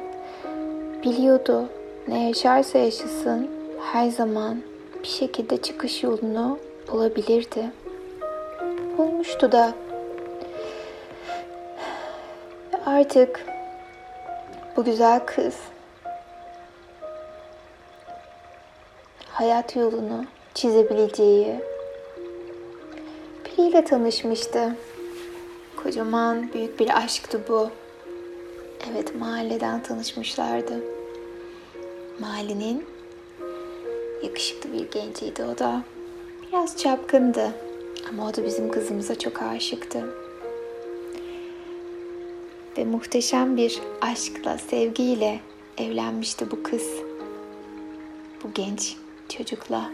Biliyordu 1.05 1.69
ne 2.09 2.27
yaşarsa 2.29 2.79
yaşasın 2.79 3.51
her 3.93 4.09
zaman 4.09 4.63
bir 5.03 5.09
şekilde 5.09 5.57
çıkış 5.57 6.03
yolunu 6.03 6.59
bulabilirdi. 6.93 7.71
Bulmuştu 8.99 9.53
da. 9.53 9.73
Artık 12.87 13.47
bu 14.77 14.85
güzel 14.85 15.21
kız 15.27 15.55
hayat 19.43 19.77
yolunu 19.77 20.25
çizebileceği 20.55 21.61
biriyle 23.45 23.85
tanışmıştı. 23.85 24.77
Kocaman 25.77 26.53
büyük 26.53 26.81
bir 26.81 26.99
aşktı 27.05 27.41
bu. 27.49 27.71
Evet 28.91 29.15
mahalleden 29.15 29.83
tanışmışlardı. 29.83 30.73
Mahallenin 32.21 32.87
yakışıklı 34.23 34.73
bir 34.73 34.91
genciydi 34.91 35.45
o 35.45 35.59
da. 35.59 35.83
Biraz 36.49 36.77
çapkındı 36.77 37.53
ama 38.09 38.29
o 38.29 38.35
da 38.35 38.45
bizim 38.45 38.71
kızımıza 38.71 39.19
çok 39.19 39.43
aşıktı. 39.43 40.15
Ve 42.79 42.85
muhteşem 42.85 43.57
bir 43.57 43.81
aşkla, 44.01 44.59
sevgiyle 44.59 45.41
evlenmişti 45.79 46.51
bu 46.51 46.63
kız. 46.63 46.87
Bu 48.45 48.53
genç 48.55 49.02
çocukla. 49.33 49.91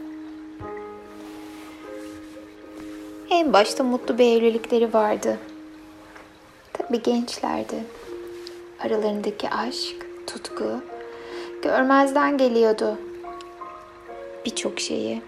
En 3.30 3.52
başta 3.52 3.85
mutlu 3.85 4.18
bir 4.18 4.25
evlilikleri 4.25 4.95
vardı. 4.95 5.38
Tabii 6.73 7.02
gençlerdi. 7.02 7.85
Aralarındaki 8.80 9.50
aşk, 9.50 10.07
tutku 10.26 10.80
görmezden 11.62 12.38
geliyordu. 12.38 12.99
Birçok 14.45 14.80
şeyi. 14.80 15.23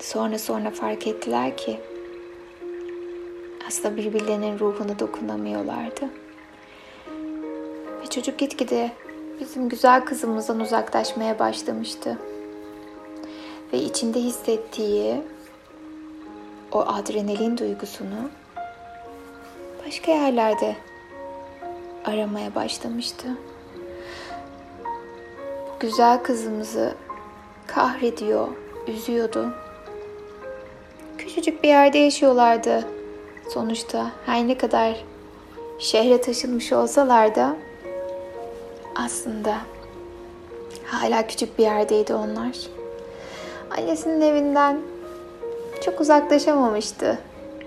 Sonra 0.00 0.38
sonra 0.38 0.70
fark 0.70 1.06
ettiler 1.06 1.56
ki 1.56 1.80
aslında 3.68 3.96
birbirlerinin 3.96 4.58
ruhunu 4.58 4.98
dokunamıyorlardı. 4.98 6.04
Ve 8.02 8.06
çocuk 8.10 8.38
gitgide 8.38 8.90
bizim 9.40 9.68
güzel 9.68 10.04
kızımızdan 10.04 10.60
uzaklaşmaya 10.60 11.38
başlamıştı 11.38 12.18
ve 13.72 13.78
içinde 13.78 14.20
hissettiği 14.20 15.22
o 16.72 16.80
adrenalin 16.80 17.58
duygusunu 17.58 18.30
başka 19.86 20.12
yerlerde 20.12 20.76
aramaya 22.04 22.54
başlamıştı. 22.54 23.28
Güzel 25.80 26.22
kızımızı 26.22 26.94
kahrediyor, 27.66 28.48
üzüyordu. 28.86 29.54
Küçücük 31.18 31.62
bir 31.62 31.68
yerde 31.68 31.98
yaşıyorlardı. 31.98 32.84
Sonuçta 33.48 34.10
her 34.26 34.48
ne 34.48 34.58
kadar 34.58 35.04
şehre 35.78 36.20
taşınmış 36.20 36.72
olsalar 36.72 37.34
da 37.34 37.56
aslında 38.94 39.56
hala 40.86 41.26
küçük 41.26 41.58
bir 41.58 41.62
yerdeydi 41.62 42.14
onlar. 42.14 42.81
Annesinin 43.78 44.20
evinden 44.20 44.78
çok 45.84 46.00
uzaklaşamamıştı. 46.00 47.18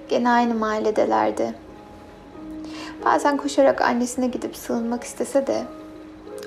Gene 0.10 0.30
aynı 0.30 0.56
mahalledelerdi. 0.56 1.56
Bazen 3.06 3.38
koşarak 3.38 3.82
annesine 3.82 4.28
gidip 4.28 4.56
sığınmak 4.56 5.04
istese 5.04 5.48
de 5.48 5.64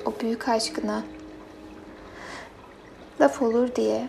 o 0.07 0.13
büyük 0.21 0.49
aşkına 0.49 1.03
laf 3.21 3.43
olur 3.43 3.75
diye 3.75 4.09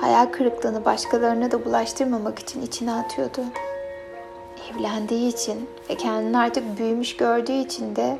hayal 0.00 0.26
kırıklığını 0.26 0.84
başkalarına 0.84 1.50
da 1.50 1.64
bulaştırmamak 1.64 2.38
için 2.38 2.62
içine 2.62 2.92
atıyordu. 2.92 3.40
Evlendiği 4.70 5.32
için 5.32 5.68
ve 5.90 5.94
kendini 5.94 6.38
artık 6.38 6.78
büyümüş 6.78 7.16
gördüğü 7.16 7.52
için 7.52 7.96
de 7.96 8.18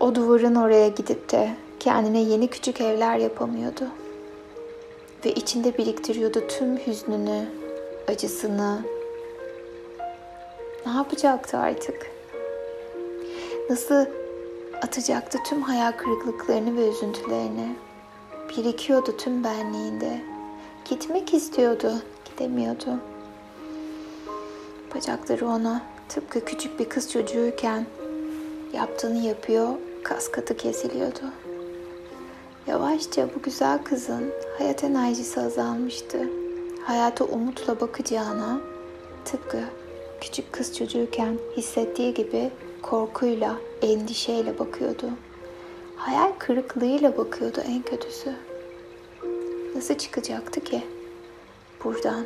o 0.00 0.14
duvarın 0.14 0.54
oraya 0.54 0.88
gidip 0.88 1.32
de 1.32 1.50
kendine 1.84 2.20
yeni 2.20 2.48
küçük 2.48 2.80
evler 2.80 3.16
yapamıyordu. 3.16 3.84
Ve 5.24 5.32
içinde 5.32 5.78
biriktiriyordu 5.78 6.48
tüm 6.48 6.76
hüznünü, 6.76 7.46
acısını. 8.08 8.80
Ne 10.86 10.92
yapacaktı 10.92 11.58
artık? 11.58 12.10
Nasıl 13.70 14.04
atacaktı 14.82 15.38
tüm 15.48 15.62
hayal 15.62 15.92
kırıklıklarını 15.92 16.76
ve 16.76 16.88
üzüntülerini? 16.88 17.76
Birikiyordu 18.48 19.16
tüm 19.16 19.44
benliğinde. 19.44 20.20
Gitmek 20.88 21.34
istiyordu, 21.34 21.92
gidemiyordu. 22.24 22.98
Bacakları 24.94 25.46
ona 25.46 25.82
tıpkı 26.08 26.44
küçük 26.44 26.78
bir 26.78 26.88
kız 26.88 27.12
çocuğuyken 27.12 27.86
yaptığını 28.72 29.26
yapıyor, 29.26 29.68
kas 30.02 30.30
katı 30.30 30.56
kesiliyordu. 30.56 31.43
Yavaşça 32.66 33.28
bu 33.34 33.42
güzel 33.42 33.78
kızın 33.84 34.32
hayat 34.58 34.84
enerjisi 34.84 35.40
azalmıştı. 35.40 36.28
Hayata 36.84 37.24
umutla 37.24 37.80
bakacağına 37.80 38.60
tıpkı 39.24 39.58
küçük 40.20 40.52
kız 40.52 40.76
çocuğuyken 40.76 41.38
hissettiği 41.56 42.14
gibi 42.14 42.50
korkuyla, 42.82 43.56
endişeyle 43.82 44.58
bakıyordu. 44.58 45.10
Hayal 45.96 46.32
kırıklığıyla 46.38 47.16
bakıyordu 47.16 47.60
en 47.68 47.82
kötüsü. 47.82 48.32
Nasıl 49.74 49.94
çıkacaktı 49.94 50.60
ki 50.60 50.82
buradan? 51.84 52.24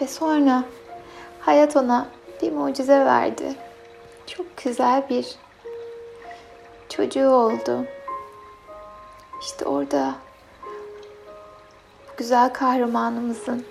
Ve 0.00 0.06
sonra 0.06 0.64
hayat 1.40 1.76
ona 1.76 2.08
bir 2.42 2.52
mucize 2.52 2.98
verdi. 3.04 3.54
Çok 4.26 4.46
güzel 4.64 5.08
bir 5.10 5.36
çocuğu 6.88 7.28
oldu. 7.28 7.86
İşte 9.40 9.64
orada 9.64 10.14
bu 12.06 12.16
güzel 12.16 12.52
kahramanımızın 12.52 13.64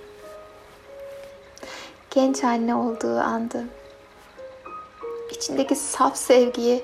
genç 2.12 2.44
anne 2.44 2.76
olduğu 2.76 3.20
andı. 3.20 3.64
İçindeki 5.32 5.76
saf 5.76 6.18
sevgiyi 6.18 6.84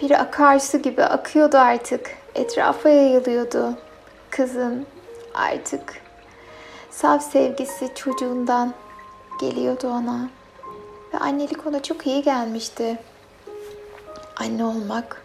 bir 0.00 0.10
akarsu 0.10 0.78
gibi 0.78 1.04
akıyordu 1.04 1.56
artık. 1.58 2.10
Etrafa 2.34 2.88
yayılıyordu. 2.88 3.74
Kızın 4.30 4.86
artık 5.34 6.02
saf 6.90 7.22
sevgisi 7.22 7.94
çocuğundan 7.94 8.74
geliyordu 9.40 9.88
ona. 9.88 10.28
Ve 11.14 11.18
annelik 11.18 11.66
ona 11.66 11.82
çok 11.82 12.06
iyi 12.06 12.22
gelmişti. 12.22 12.98
Anne 14.36 14.64
olmak 14.64 15.23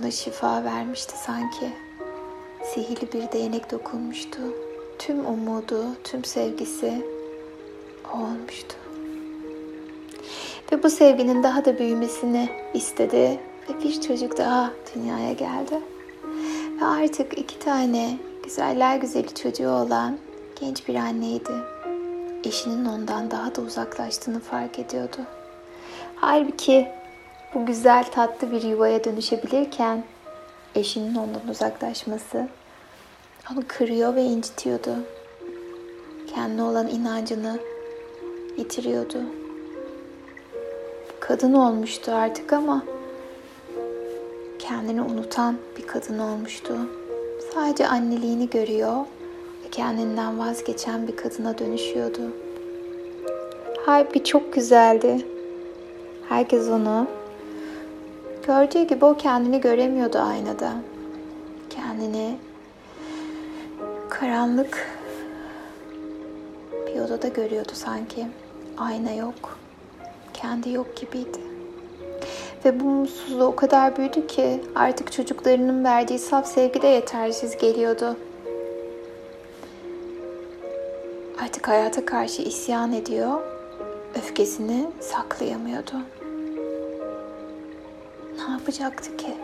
ona 0.00 0.10
şifa 0.10 0.64
vermişti 0.64 1.14
sanki. 1.18 1.72
Sihirli 2.64 3.12
bir 3.12 3.32
değnek 3.32 3.70
dokunmuştu. 3.70 4.40
Tüm 4.98 5.26
umudu, 5.26 5.84
tüm 6.04 6.24
sevgisi 6.24 7.06
o 8.14 8.18
olmuştu. 8.18 8.76
Ve 10.72 10.82
bu 10.82 10.90
sevginin 10.90 11.42
daha 11.42 11.64
da 11.64 11.78
büyümesini 11.78 12.48
istedi 12.74 13.40
ve 13.68 13.84
bir 13.84 14.00
çocuk 14.00 14.38
daha 14.38 14.70
dünyaya 14.94 15.32
geldi. 15.32 15.80
Ve 16.80 16.84
artık 16.84 17.38
iki 17.38 17.58
tane 17.58 18.18
güzeller 18.44 18.96
güzeli 18.96 19.34
çocuğu 19.34 19.70
olan 19.70 20.18
genç 20.60 20.88
bir 20.88 20.94
anneydi. 20.94 21.52
Eşinin 22.44 22.84
ondan 22.84 23.30
daha 23.30 23.54
da 23.54 23.60
uzaklaştığını 23.62 24.40
fark 24.40 24.78
ediyordu. 24.78 25.18
Halbuki 26.16 26.88
bu 27.54 27.66
güzel 27.66 28.04
tatlı 28.04 28.52
bir 28.52 28.62
yuvaya 28.62 29.04
dönüşebilirken 29.04 30.04
eşinin 30.74 31.14
ondan 31.14 31.48
uzaklaşması 31.50 32.48
onu 33.52 33.60
kırıyor 33.68 34.14
ve 34.14 34.22
incitiyordu. 34.22 34.94
Kendine 36.34 36.62
olan 36.62 36.88
inancını 36.88 37.58
yitiriyordu. 38.56 39.18
Kadın 41.20 41.52
olmuştu 41.52 42.12
artık 42.12 42.52
ama 42.52 42.84
kendini 44.58 45.02
unutan 45.02 45.56
bir 45.78 45.86
kadın 45.86 46.18
olmuştu. 46.18 46.76
Sadece 47.54 47.86
anneliğini 47.86 48.50
görüyor 48.50 48.96
ve 49.64 49.70
kendinden 49.70 50.38
vazgeçen 50.38 51.08
bir 51.08 51.16
kadına 51.16 51.58
dönüşüyordu. 51.58 52.20
Halbuki 53.86 54.24
çok 54.24 54.52
güzeldi. 54.52 55.26
Herkes 56.28 56.68
onu 56.68 57.06
gördüğü 58.46 58.82
gibi 58.82 59.04
o 59.04 59.16
kendini 59.16 59.60
göremiyordu 59.60 60.18
aynada. 60.18 60.72
Kendini 61.70 62.36
karanlık 64.10 64.88
bir 66.86 67.00
odada 67.00 67.28
görüyordu 67.28 67.72
sanki. 67.74 68.26
Ayna 68.78 69.12
yok. 69.12 69.58
Kendi 70.34 70.70
yok 70.70 70.96
gibiydi. 70.96 71.38
Ve 72.64 72.80
bu 72.80 72.84
mutsuzluğu 72.84 73.44
o 73.44 73.56
kadar 73.56 73.96
büyüdü 73.96 74.26
ki 74.26 74.60
artık 74.74 75.12
çocuklarının 75.12 75.84
verdiği 75.84 76.18
saf 76.18 76.46
sevgi 76.46 76.82
de 76.82 76.86
yetersiz 76.86 77.56
geliyordu. 77.56 78.16
Artık 81.42 81.68
hayata 81.68 82.04
karşı 82.04 82.42
isyan 82.42 82.92
ediyor, 82.92 83.40
öfkesini 84.14 84.86
saklayamıyordu. 85.00 85.92
Yapacaktı 88.66 89.16
ki? 89.16 89.34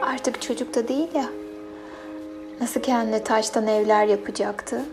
Artık 0.00 0.42
çocuk 0.42 0.74
da 0.74 0.88
değil 0.88 1.14
ya. 1.14 1.28
Nasıl 2.60 2.80
kendine 2.80 3.24
taştan 3.24 3.66
evler 3.66 4.06
yapacaktı? 4.06 4.84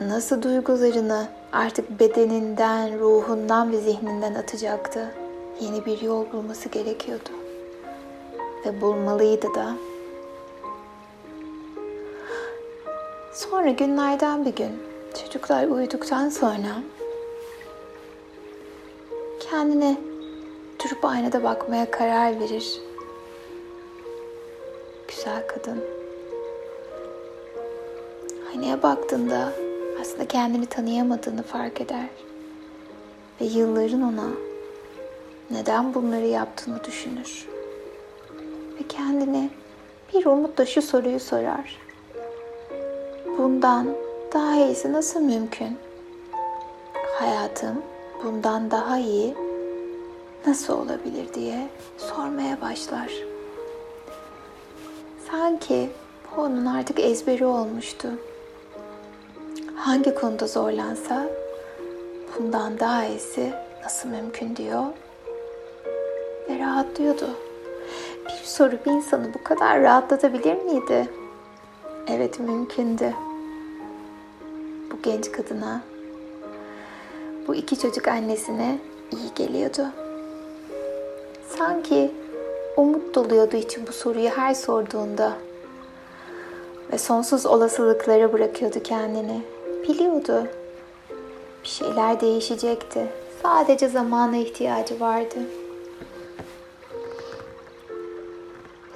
Nasıl 0.00 0.42
duygularını 0.42 1.28
artık 1.52 2.00
bedeninden, 2.00 3.00
ruhundan 3.00 3.72
ve 3.72 3.80
zihninden 3.80 4.34
atacaktı? 4.34 5.14
Yeni 5.60 5.86
bir 5.86 6.00
yol 6.00 6.32
bulması 6.32 6.68
gerekiyordu. 6.68 7.30
Ve 8.66 8.80
bulmalıydı 8.80 9.54
da. 9.54 9.74
Sonra 13.34 13.70
günlerden 13.70 14.44
bir 14.44 14.54
gün 14.54 14.82
çocuklar 15.24 15.64
uyuduktan 15.64 16.28
sonra 16.28 16.82
kendine 19.50 19.96
durup 20.84 21.04
aynada 21.04 21.44
bakmaya 21.44 21.90
karar 21.90 22.40
verir. 22.40 22.85
Güzel 25.26 25.46
kadın. 25.46 25.84
Aynaya 28.50 28.82
baktığında 28.82 29.52
aslında 30.00 30.28
kendini 30.28 30.66
tanıyamadığını 30.66 31.42
fark 31.42 31.80
eder. 31.80 32.08
Ve 33.40 33.44
yılların 33.44 34.02
ona 34.02 34.28
neden 35.50 35.94
bunları 35.94 36.26
yaptığını 36.26 36.84
düşünür. 36.84 37.48
Ve 38.80 38.88
kendine 38.88 39.50
bir 40.14 40.26
umutla 40.26 40.66
şu 40.66 40.82
soruyu 40.82 41.20
sorar. 41.20 41.78
Bundan 43.38 43.88
daha 44.32 44.56
iyisi 44.56 44.92
nasıl 44.92 45.20
mümkün? 45.20 45.78
Hayatım 47.18 47.82
bundan 48.24 48.70
daha 48.70 48.98
iyi 48.98 49.34
nasıl 50.46 50.74
olabilir 50.74 51.34
diye 51.34 51.68
sormaya 51.98 52.60
başlar. 52.60 53.25
Sanki 55.30 55.90
bu 56.36 56.40
onun 56.40 56.66
artık 56.66 57.00
ezberi 57.00 57.44
olmuştu. 57.44 58.08
Hangi 59.76 60.14
konuda 60.14 60.46
zorlansa 60.46 61.28
bundan 62.38 62.78
daha 62.78 63.04
iyisi 63.04 63.52
nasıl 63.84 64.08
mümkün 64.08 64.56
diyor 64.56 64.84
ve 66.48 66.58
rahatlıyordu. 66.58 67.28
Bir 68.24 68.44
soru 68.44 68.78
bir 68.86 68.90
insanı 68.90 69.34
bu 69.34 69.44
kadar 69.44 69.80
rahatlatabilir 69.82 70.54
miydi? 70.54 71.08
Evet 72.08 72.40
mümkündü. 72.40 73.12
Bu 74.92 75.02
genç 75.02 75.32
kadına, 75.32 75.80
bu 77.48 77.54
iki 77.54 77.78
çocuk 77.78 78.08
annesine 78.08 78.78
iyi 79.12 79.34
geliyordu. 79.34 79.86
Sanki 81.58 82.14
umut 82.76 83.14
doluyordu 83.14 83.56
için 83.56 83.86
bu 83.86 83.92
soruyu 83.92 84.28
her 84.28 84.54
sorduğunda 84.54 85.32
ve 86.92 86.98
sonsuz 86.98 87.46
olasılıklara 87.46 88.32
bırakıyordu 88.32 88.82
kendini. 88.82 89.42
Biliyordu. 89.88 90.46
Bir 91.62 91.68
şeyler 91.68 92.20
değişecekti. 92.20 93.06
Sadece 93.42 93.88
zamana 93.88 94.36
ihtiyacı 94.36 95.00
vardı. 95.00 95.36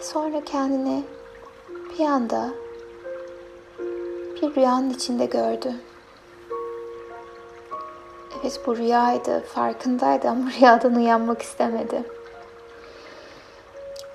Sonra 0.01 0.45
kendini 0.45 1.03
bir 1.99 2.05
anda 2.05 2.51
bir 4.43 4.55
rüyanın 4.57 4.91
içinde 4.91 5.27
gördü. 5.27 5.75
Evet 8.41 8.61
bu 8.67 8.77
rüyaydı, 8.77 9.41
farkındaydı 9.41 10.29
ama 10.29 10.51
rüyadan 10.61 10.95
uyanmak 10.95 11.43
istemedi. 11.43 12.05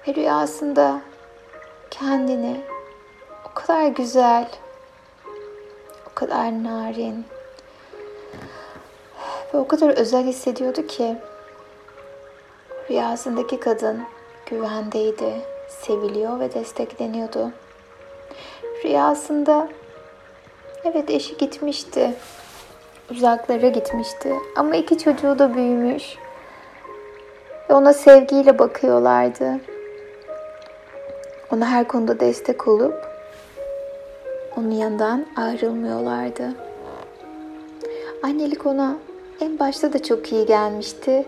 Ve 0.08 0.16
rüyasında 0.16 1.02
kendini 1.92 2.62
o 3.50 3.54
kadar 3.54 3.88
güzel, 3.88 4.48
o 6.12 6.16
kadar 6.16 6.64
narin 6.64 7.26
ve 9.54 9.58
o 9.58 9.68
kadar 9.68 9.90
özel 9.90 10.24
hissediyordu 10.24 10.88
ki 10.88 11.18
rüyasındaki 12.90 13.60
kadın 13.60 14.04
güvendeydi, 14.46 15.42
seviliyor 15.70 16.40
ve 16.40 16.54
destekleniyordu. 16.54 17.52
Rüyasında 18.84 19.68
evet 20.84 21.10
eşi 21.10 21.38
gitmişti. 21.38 22.14
Uzaklara 23.12 23.68
gitmişti 23.68 24.36
ama 24.56 24.76
iki 24.76 24.98
çocuğu 24.98 25.40
da 25.40 25.54
büyümüş. 25.56 26.18
Ve 27.70 27.74
ona 27.74 27.94
sevgiyle 27.94 28.60
bakıyorlardı. 28.60 29.75
Ona 31.54 31.72
her 31.72 31.88
konuda 31.88 32.20
destek 32.20 32.68
olup 32.68 32.94
onun 34.58 34.72
yanından 34.72 35.26
ayrılmıyorlardı. 35.36 36.54
Annelik 38.24 38.66
ona 38.66 38.98
en 39.42 39.60
başta 39.60 39.94
da 39.94 40.04
çok 40.04 40.32
iyi 40.32 40.46
gelmişti 40.46 41.26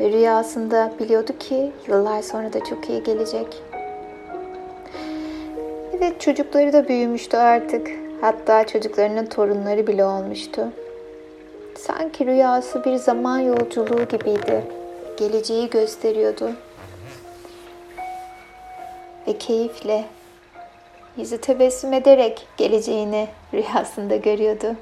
ve 0.00 0.12
rüyasında 0.12 0.92
biliyordu 1.00 1.32
ki 1.38 1.72
yıllar 1.88 2.22
sonra 2.22 2.52
da 2.52 2.64
çok 2.64 2.88
iyi 2.88 3.02
gelecek. 3.02 3.62
Evet 5.98 6.20
çocukları 6.20 6.72
da 6.72 6.88
büyümüştü 6.88 7.36
artık. 7.36 7.90
Hatta 8.20 8.66
çocuklarının 8.66 9.26
torunları 9.26 9.86
bile 9.86 10.04
olmuştu. 10.04 10.68
Sanki 11.78 12.26
rüyası 12.26 12.84
bir 12.84 12.96
zaman 12.96 13.38
yolculuğu 13.38 14.04
gibiydi. 14.04 14.64
Geleceği 15.16 15.70
gösteriyordu. 15.70 16.50
Ve 19.26 19.38
keyifle, 19.38 20.04
yüzü 21.16 21.38
tebessüm 21.38 21.92
ederek 21.92 22.46
geleceğini 22.56 23.28
rüyasında 23.54 24.16
görüyordu. 24.16 24.76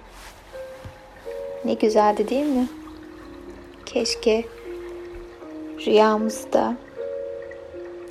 Ne 1.65 1.75
güzeldi 1.75 2.29
değil 2.29 2.47
mi? 2.47 2.69
Keşke 3.87 4.45
rüyamızda 5.87 6.77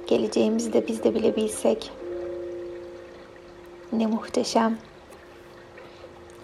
geleceğimizi 0.08 0.74
de 0.74 0.88
biz 0.88 1.04
de 1.04 1.16
bilebilsek. 1.16 1.92
Ne 3.92 4.08
muhteşem 4.08 4.78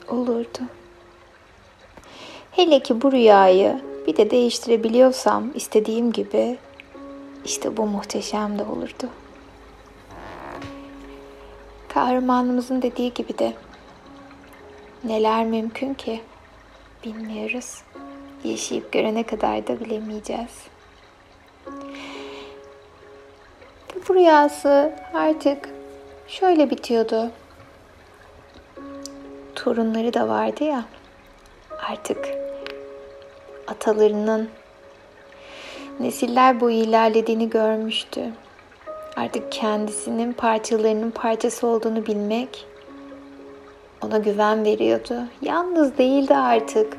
olurdu. 0.08 0.60
Hele 2.52 2.80
ki 2.80 3.02
bu 3.02 3.12
rüyayı 3.12 3.82
bir 4.08 4.17
de 4.17 4.32
değiştirebiliyorsam 4.32 5.52
istediğim 5.56 6.12
gibi 6.12 6.58
işte 7.45 7.78
bu 7.78 7.86
muhteşem 7.86 8.60
de 8.60 8.63
olurdu. 8.63 9.10
Kahramanımızın 11.95 12.81
dediği 12.81 13.13
gibi 13.13 13.38
de 13.38 13.53
neler 15.03 15.45
mümkün 15.45 15.93
ki 15.93 16.21
bilmiyoruz. 17.03 17.81
Yaşayıp 18.43 18.91
görene 18.91 19.23
kadar 19.23 19.67
da 19.67 19.79
bilemeyeceğiz. 19.79 20.67
Bu 24.10 24.15
rüyası 24.15 24.93
artık 25.13 25.69
şöyle 26.27 26.69
bitiyordu. 26.69 27.31
Torunları 29.55 30.13
da 30.13 30.27
vardı 30.27 30.63
ya. 30.63 30.86
Artık 31.89 32.29
atalarının 33.67 34.49
nesiller 35.99 36.62
boyu 36.62 36.75
ilerlediğini 36.75 37.49
görmüştü. 37.49 38.31
Artık 39.15 39.51
kendisinin 39.51 40.34
parçalarının 40.34 41.12
parçası 41.12 41.67
olduğunu 41.67 42.06
bilmek 42.06 42.65
ona 44.01 44.17
güven 44.17 44.65
veriyordu. 44.65 45.23
Yalnız 45.41 45.97
değildi 45.97 46.36
artık. 46.36 46.97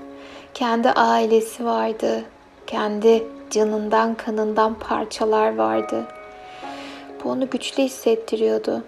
Kendi 0.55 0.91
ailesi 0.91 1.65
vardı. 1.65 2.25
Kendi 2.67 3.27
canından 3.51 4.15
kanından 4.15 4.75
parçalar 4.75 5.57
vardı. 5.57 6.05
Bu 7.25 7.31
onu 7.31 7.51
güçlü 7.51 7.83
hissettiriyordu. 7.83 8.85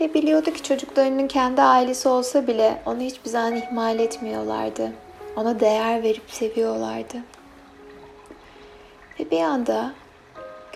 Ve 0.00 0.14
biliyordu 0.14 0.50
ki 0.50 0.62
çocuklarının 0.62 1.28
kendi 1.28 1.62
ailesi 1.62 2.08
olsa 2.08 2.46
bile 2.46 2.82
onu 2.86 3.00
hiçbir 3.00 3.30
zaman 3.30 3.56
ihmal 3.56 3.98
etmiyorlardı. 3.98 4.92
Ona 5.36 5.60
değer 5.60 6.02
verip 6.02 6.30
seviyorlardı. 6.30 7.16
Ve 9.20 9.30
bir 9.30 9.40
anda 9.40 9.92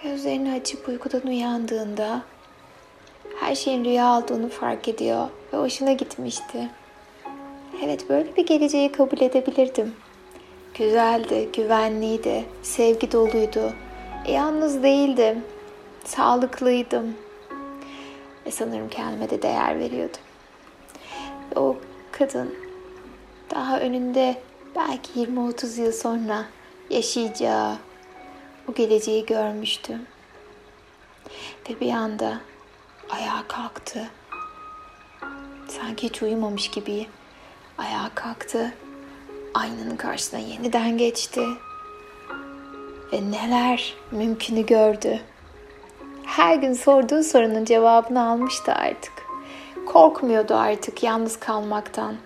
gözlerini 0.02 0.52
açıp 0.52 0.88
uykudan 0.88 1.26
uyandığında 1.26 2.22
her 3.40 3.54
şeyin 3.54 3.84
rüya 3.84 4.18
olduğunu 4.18 4.48
fark 4.48 4.88
ediyor 4.88 5.28
ve 5.52 5.58
hoşuna 5.58 5.92
gitmişti. 5.92 6.68
Evet 7.84 8.08
böyle 8.08 8.36
bir 8.36 8.46
geleceği 8.46 8.92
kabul 8.92 9.20
edebilirdim. 9.20 9.94
Güzeldi, 10.74 11.48
güvenliydi, 11.56 12.44
sevgi 12.62 13.12
doluydu. 13.12 13.72
E, 14.26 14.32
yalnız 14.32 14.82
değildim, 14.82 15.44
sağlıklıydım. 16.04 17.14
Ve 18.46 18.50
sanırım 18.50 18.88
kendime 18.88 19.30
de 19.30 19.42
değer 19.42 19.78
veriyordum. 19.78 20.20
Ve 21.50 21.60
o 21.60 21.76
kadın 22.12 22.54
daha 23.50 23.80
önünde 23.80 24.36
belki 24.76 25.20
20-30 25.20 25.80
yıl 25.80 25.92
sonra 25.92 26.44
yaşayacağı 26.90 27.76
o 28.70 28.74
geleceği 28.74 29.26
görmüştüm. 29.26 30.06
Ve 31.70 31.80
bir 31.80 31.92
anda 31.92 32.40
ayağa 33.10 33.44
kalktı. 33.48 34.10
Sanki 35.68 36.08
hiç 36.08 36.22
uyumamış 36.22 36.70
gibi 36.70 37.06
ayağa 37.78 38.10
kalktı. 38.14 38.74
Aynanın 39.54 39.96
karşısına 39.96 40.40
yeniden 40.40 40.98
geçti. 40.98 41.42
Ve 43.12 43.30
neler 43.30 43.94
mümkünü 44.10 44.66
gördü. 44.66 45.20
Her 46.26 46.54
gün 46.54 46.72
sorduğu 46.72 47.22
sorunun 47.22 47.64
cevabını 47.64 48.28
almıştı 48.28 48.72
artık. 48.72 49.12
Korkmuyordu 49.86 50.54
artık 50.54 51.02
yalnız 51.02 51.40
kalmaktan. 51.40 52.16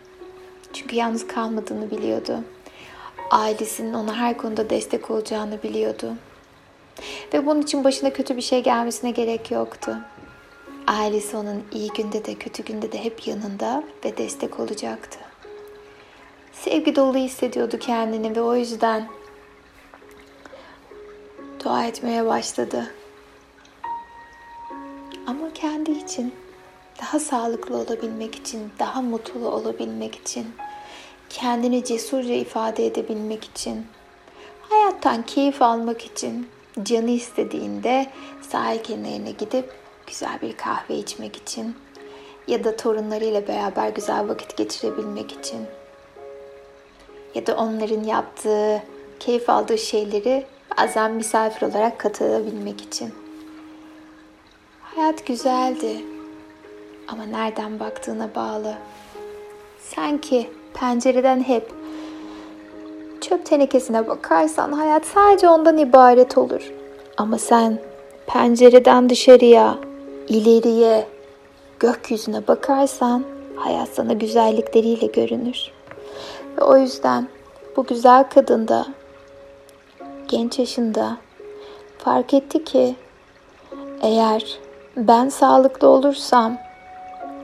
Çünkü 0.72 0.96
yalnız 0.96 1.26
kalmadığını 1.26 1.90
biliyordu. 1.90 2.38
Ailesinin 3.30 3.94
ona 3.94 4.16
her 4.16 4.36
konuda 4.36 4.70
destek 4.70 5.10
olacağını 5.10 5.62
biliyordu. 5.62 6.14
Ve 7.34 7.46
bunun 7.46 7.62
için 7.62 7.84
başına 7.84 8.12
kötü 8.12 8.36
bir 8.36 8.42
şey 8.42 8.62
gelmesine 8.62 9.10
gerek 9.10 9.50
yoktu. 9.50 9.96
Ailesi 10.86 11.36
onun 11.36 11.62
iyi 11.72 11.88
günde 11.88 12.24
de 12.24 12.34
kötü 12.34 12.64
günde 12.64 12.92
de 12.92 13.04
hep 13.04 13.26
yanında 13.26 13.84
ve 14.04 14.16
destek 14.16 14.60
olacaktı. 14.60 15.18
Sevgi 16.52 16.96
dolu 16.96 17.16
hissediyordu 17.16 17.78
kendini 17.78 18.36
ve 18.36 18.40
o 18.40 18.54
yüzden 18.54 19.08
dua 21.64 21.84
etmeye 21.84 22.26
başladı. 22.26 22.94
Ama 25.26 25.52
kendi 25.54 25.90
için, 25.90 26.34
daha 27.02 27.20
sağlıklı 27.20 27.76
olabilmek 27.76 28.34
için, 28.34 28.72
daha 28.78 29.02
mutlu 29.02 29.48
olabilmek 29.48 30.14
için, 30.14 30.46
kendini 31.30 31.84
cesurca 31.84 32.34
ifade 32.34 32.86
edebilmek 32.86 33.44
için, 33.44 33.86
hayattan 34.70 35.22
keyif 35.22 35.62
almak 35.62 36.04
için, 36.04 36.48
canı 36.82 37.10
istediğinde 37.10 38.06
sahil 38.42 38.78
kenarına 38.78 39.30
gidip 39.30 39.72
güzel 40.06 40.40
bir 40.42 40.56
kahve 40.56 40.94
içmek 40.94 41.36
için 41.36 41.76
ya 42.46 42.64
da 42.64 42.76
torunlarıyla 42.76 43.48
beraber 43.48 43.88
güzel 43.88 44.28
vakit 44.28 44.56
geçirebilmek 44.56 45.32
için 45.32 45.60
ya 47.34 47.46
da 47.46 47.56
onların 47.56 48.02
yaptığı, 48.02 48.82
keyif 49.20 49.50
aldığı 49.50 49.78
şeyleri 49.78 50.46
bazen 50.78 51.12
misafir 51.12 51.66
olarak 51.66 51.98
katılabilmek 51.98 52.80
için. 52.80 53.14
Hayat 54.82 55.26
güzeldi 55.26 56.04
ama 57.08 57.24
nereden 57.24 57.80
baktığına 57.80 58.34
bağlı. 58.34 58.74
Sanki 59.80 60.50
pencereden 60.74 61.42
hep 61.42 61.83
çöp 63.28 63.46
tenekesine 63.46 64.08
bakarsan 64.08 64.72
hayat 64.72 65.06
sadece 65.06 65.48
ondan 65.48 65.78
ibaret 65.78 66.38
olur. 66.38 66.72
Ama 67.16 67.38
sen 67.38 67.78
pencereden 68.26 69.10
dışarıya, 69.10 69.78
ileriye, 70.28 71.06
gökyüzüne 71.80 72.46
bakarsan 72.48 73.24
hayat 73.56 73.88
sana 73.88 74.12
güzellikleriyle 74.12 75.06
görünür. 75.06 75.58
Ve 76.58 76.62
o 76.62 76.76
yüzden 76.76 77.28
bu 77.76 77.86
güzel 77.86 78.24
kadın 78.28 78.68
da 78.68 78.86
genç 80.28 80.58
yaşında 80.58 81.16
fark 81.98 82.34
etti 82.34 82.64
ki 82.64 82.96
eğer 84.02 84.58
ben 84.96 85.28
sağlıklı 85.28 85.88
olursam, 85.88 86.58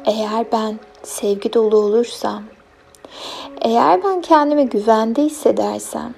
eğer 0.05 0.47
ben 0.53 0.79
sevgi 1.03 1.53
dolu 1.53 1.77
olursam, 1.77 2.43
eğer 3.61 4.05
ben 4.05 4.21
kendimi 4.21 4.69
güvende 4.69 5.23
hissedersem 5.23 6.15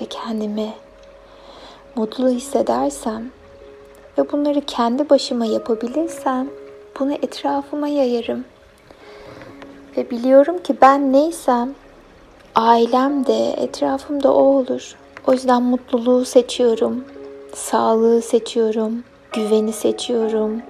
ve 0.00 0.04
kendimi 0.04 0.72
mutlu 1.96 2.28
hissedersem 2.28 3.30
ve 4.18 4.32
bunları 4.32 4.60
kendi 4.60 5.10
başıma 5.10 5.46
yapabilirsem 5.46 6.48
bunu 7.00 7.12
etrafıma 7.12 7.88
yayarım. 7.88 8.44
Ve 9.96 10.10
biliyorum 10.10 10.58
ki 10.58 10.76
ben 10.82 11.12
neysem 11.12 11.74
ailem 12.54 13.26
de 13.26 13.50
etrafımda 13.50 14.34
o 14.34 14.42
olur. 14.42 14.96
O 15.26 15.32
yüzden 15.32 15.62
mutluluğu 15.62 16.24
seçiyorum. 16.24 17.04
Sağlığı 17.54 18.22
seçiyorum. 18.22 19.04
Güveni 19.32 19.72
seçiyorum. 19.72 20.62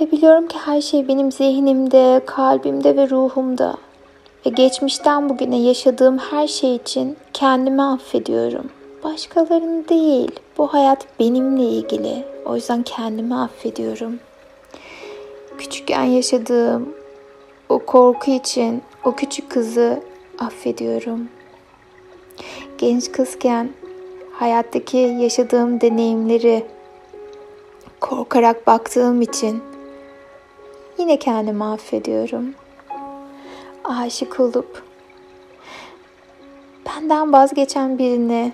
Ve 0.00 0.12
biliyorum 0.12 0.48
ki 0.48 0.58
her 0.58 0.80
şey 0.80 1.08
benim 1.08 1.32
zihnimde, 1.32 2.20
kalbimde 2.26 2.96
ve 2.96 3.10
ruhumda. 3.10 3.74
Ve 4.46 4.50
geçmişten 4.50 5.28
bugüne 5.28 5.60
yaşadığım 5.60 6.18
her 6.18 6.46
şey 6.46 6.76
için 6.76 7.16
kendimi 7.32 7.82
affediyorum. 7.82 8.70
Başkalarını 9.04 9.88
değil. 9.88 10.30
Bu 10.58 10.66
hayat 10.66 11.06
benimle 11.20 11.62
ilgili. 11.62 12.24
O 12.44 12.56
yüzden 12.56 12.82
kendimi 12.82 13.34
affediyorum. 13.34 14.18
Küçükken 15.58 16.04
yaşadığım 16.04 16.94
o 17.68 17.78
korku 17.78 18.30
için 18.30 18.82
o 19.04 19.12
küçük 19.12 19.50
kızı 19.50 20.00
affediyorum. 20.38 21.28
Genç 22.78 23.12
kızken 23.12 23.70
hayattaki 24.32 24.96
yaşadığım 24.96 25.80
deneyimleri 25.80 26.66
korkarak 28.00 28.66
baktığım 28.66 29.22
için 29.22 29.62
yine 30.98 31.18
kendimi 31.18 31.64
affediyorum. 31.64 32.54
Aşık 33.84 34.40
olup 34.40 34.82
benden 36.86 37.32
vazgeçen 37.32 37.98
birini 37.98 38.52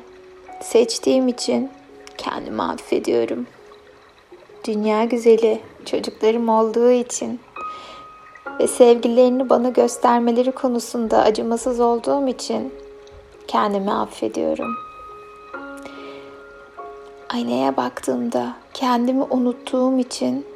seçtiğim 0.60 1.28
için 1.28 1.70
kendimi 2.18 2.62
affediyorum. 2.62 3.46
Dünya 4.64 5.04
güzeli 5.04 5.60
çocuklarım 5.84 6.48
olduğu 6.48 6.90
için 6.90 7.40
ve 8.60 8.66
sevgilerini 8.66 9.50
bana 9.50 9.68
göstermeleri 9.68 10.52
konusunda 10.52 11.18
acımasız 11.22 11.80
olduğum 11.80 12.28
için 12.28 12.74
kendimi 13.46 13.92
affediyorum. 13.92 14.76
Aynaya 17.28 17.76
baktığımda 17.76 18.56
kendimi 18.74 19.22
unuttuğum 19.22 19.98
için 19.98 20.46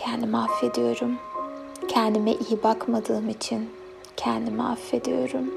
kendimi 0.00 0.36
affediyorum. 0.36 1.18
Kendime 1.88 2.32
iyi 2.32 2.62
bakmadığım 2.62 3.28
için 3.28 3.70
kendimi 4.16 4.62
affediyorum. 4.62 5.54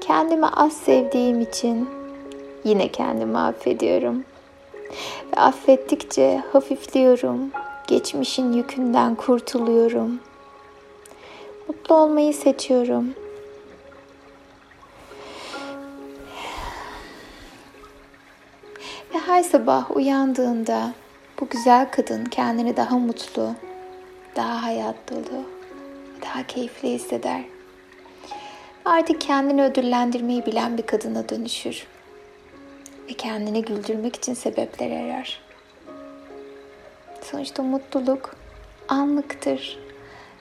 Kendimi 0.00 0.46
az 0.46 0.72
sevdiğim 0.72 1.40
için 1.40 1.88
yine 2.64 2.88
kendimi 2.88 3.38
affediyorum. 3.38 4.24
Ve 5.32 5.40
affettikçe 5.40 6.42
hafifliyorum. 6.52 7.50
Geçmişin 7.86 8.52
yükünden 8.52 9.14
kurtuluyorum. 9.14 10.20
Mutlu 11.68 11.94
olmayı 11.94 12.34
seçiyorum. 12.34 13.14
Ve 19.14 19.18
her 19.18 19.42
sabah 19.42 19.96
uyandığında 19.96 20.92
bu 21.40 21.48
güzel 21.48 21.90
kadın 21.90 22.24
kendini 22.24 22.76
daha 22.76 22.98
mutlu, 22.98 23.54
daha 24.36 24.62
hayat 24.62 24.96
dolu, 25.10 25.44
daha 26.22 26.46
keyifli 26.46 26.88
hisseder. 26.88 27.44
Artık 28.84 29.20
kendini 29.20 29.62
ödüllendirmeyi 29.62 30.46
bilen 30.46 30.78
bir 30.78 30.82
kadına 30.82 31.28
dönüşür. 31.28 31.86
ve 33.08 33.12
kendini 33.12 33.62
güldürmek 33.62 34.16
için 34.16 34.34
sebepler 34.34 34.90
arar. 34.90 35.40
Sonuçta 37.22 37.62
mutluluk 37.62 38.36
anlıktır 38.88 39.78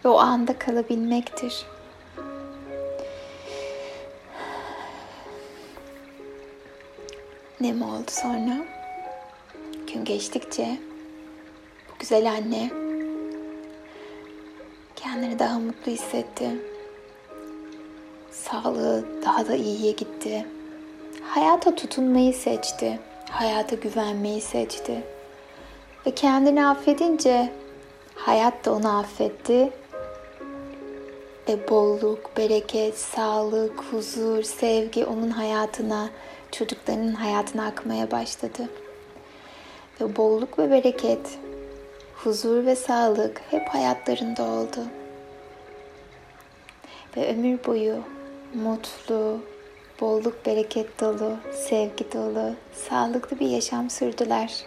ve 0.05 0.09
o 0.09 0.17
anda 0.17 0.59
kalabilmektir. 0.59 1.65
Ne 7.61 7.73
mi 7.73 7.83
oldu 7.83 8.11
sonra? 8.11 8.57
Gün 9.93 10.05
geçtikçe 10.05 10.88
güzel 11.99 12.31
anne 12.31 12.69
kendini 14.95 15.39
daha 15.39 15.59
mutlu 15.59 15.91
hissetti. 15.91 16.49
Sağlığı 18.31 19.05
daha 19.25 19.47
da 19.47 19.55
iyiye 19.55 19.91
gitti. 19.91 20.45
Hayata 21.23 21.75
tutunmayı 21.75 22.33
seçti. 22.33 22.99
Hayata 23.29 23.75
güvenmeyi 23.75 24.41
seçti. 24.41 25.03
Ve 26.05 26.11
kendini 26.11 26.65
affedince 26.65 27.53
hayat 28.15 28.65
da 28.65 28.73
onu 28.73 28.97
affetti. 28.99 29.71
Ve 31.49 31.69
bolluk, 31.69 32.37
bereket, 32.37 32.97
sağlık, 32.97 33.83
huzur, 33.83 34.43
sevgi 34.43 35.05
onun 35.05 35.29
hayatına, 35.29 36.09
çocuklarının 36.51 37.13
hayatına 37.13 37.65
akmaya 37.65 38.11
başladı. 38.11 38.69
Ve 40.01 40.15
bolluk 40.15 40.59
ve 40.59 40.71
bereket, 40.71 41.39
huzur 42.23 42.65
ve 42.65 42.75
sağlık 42.75 43.41
hep 43.49 43.69
hayatlarında 43.69 44.43
oldu. 44.43 44.85
Ve 47.17 47.29
ömür 47.33 47.65
boyu 47.65 48.03
mutlu, 48.53 49.39
bolluk 50.01 50.45
bereket 50.45 51.01
dolu, 51.01 51.37
sevgi 51.53 52.11
dolu, 52.13 52.53
sağlıklı 52.73 53.39
bir 53.39 53.49
yaşam 53.49 53.89
sürdüler. 53.89 54.65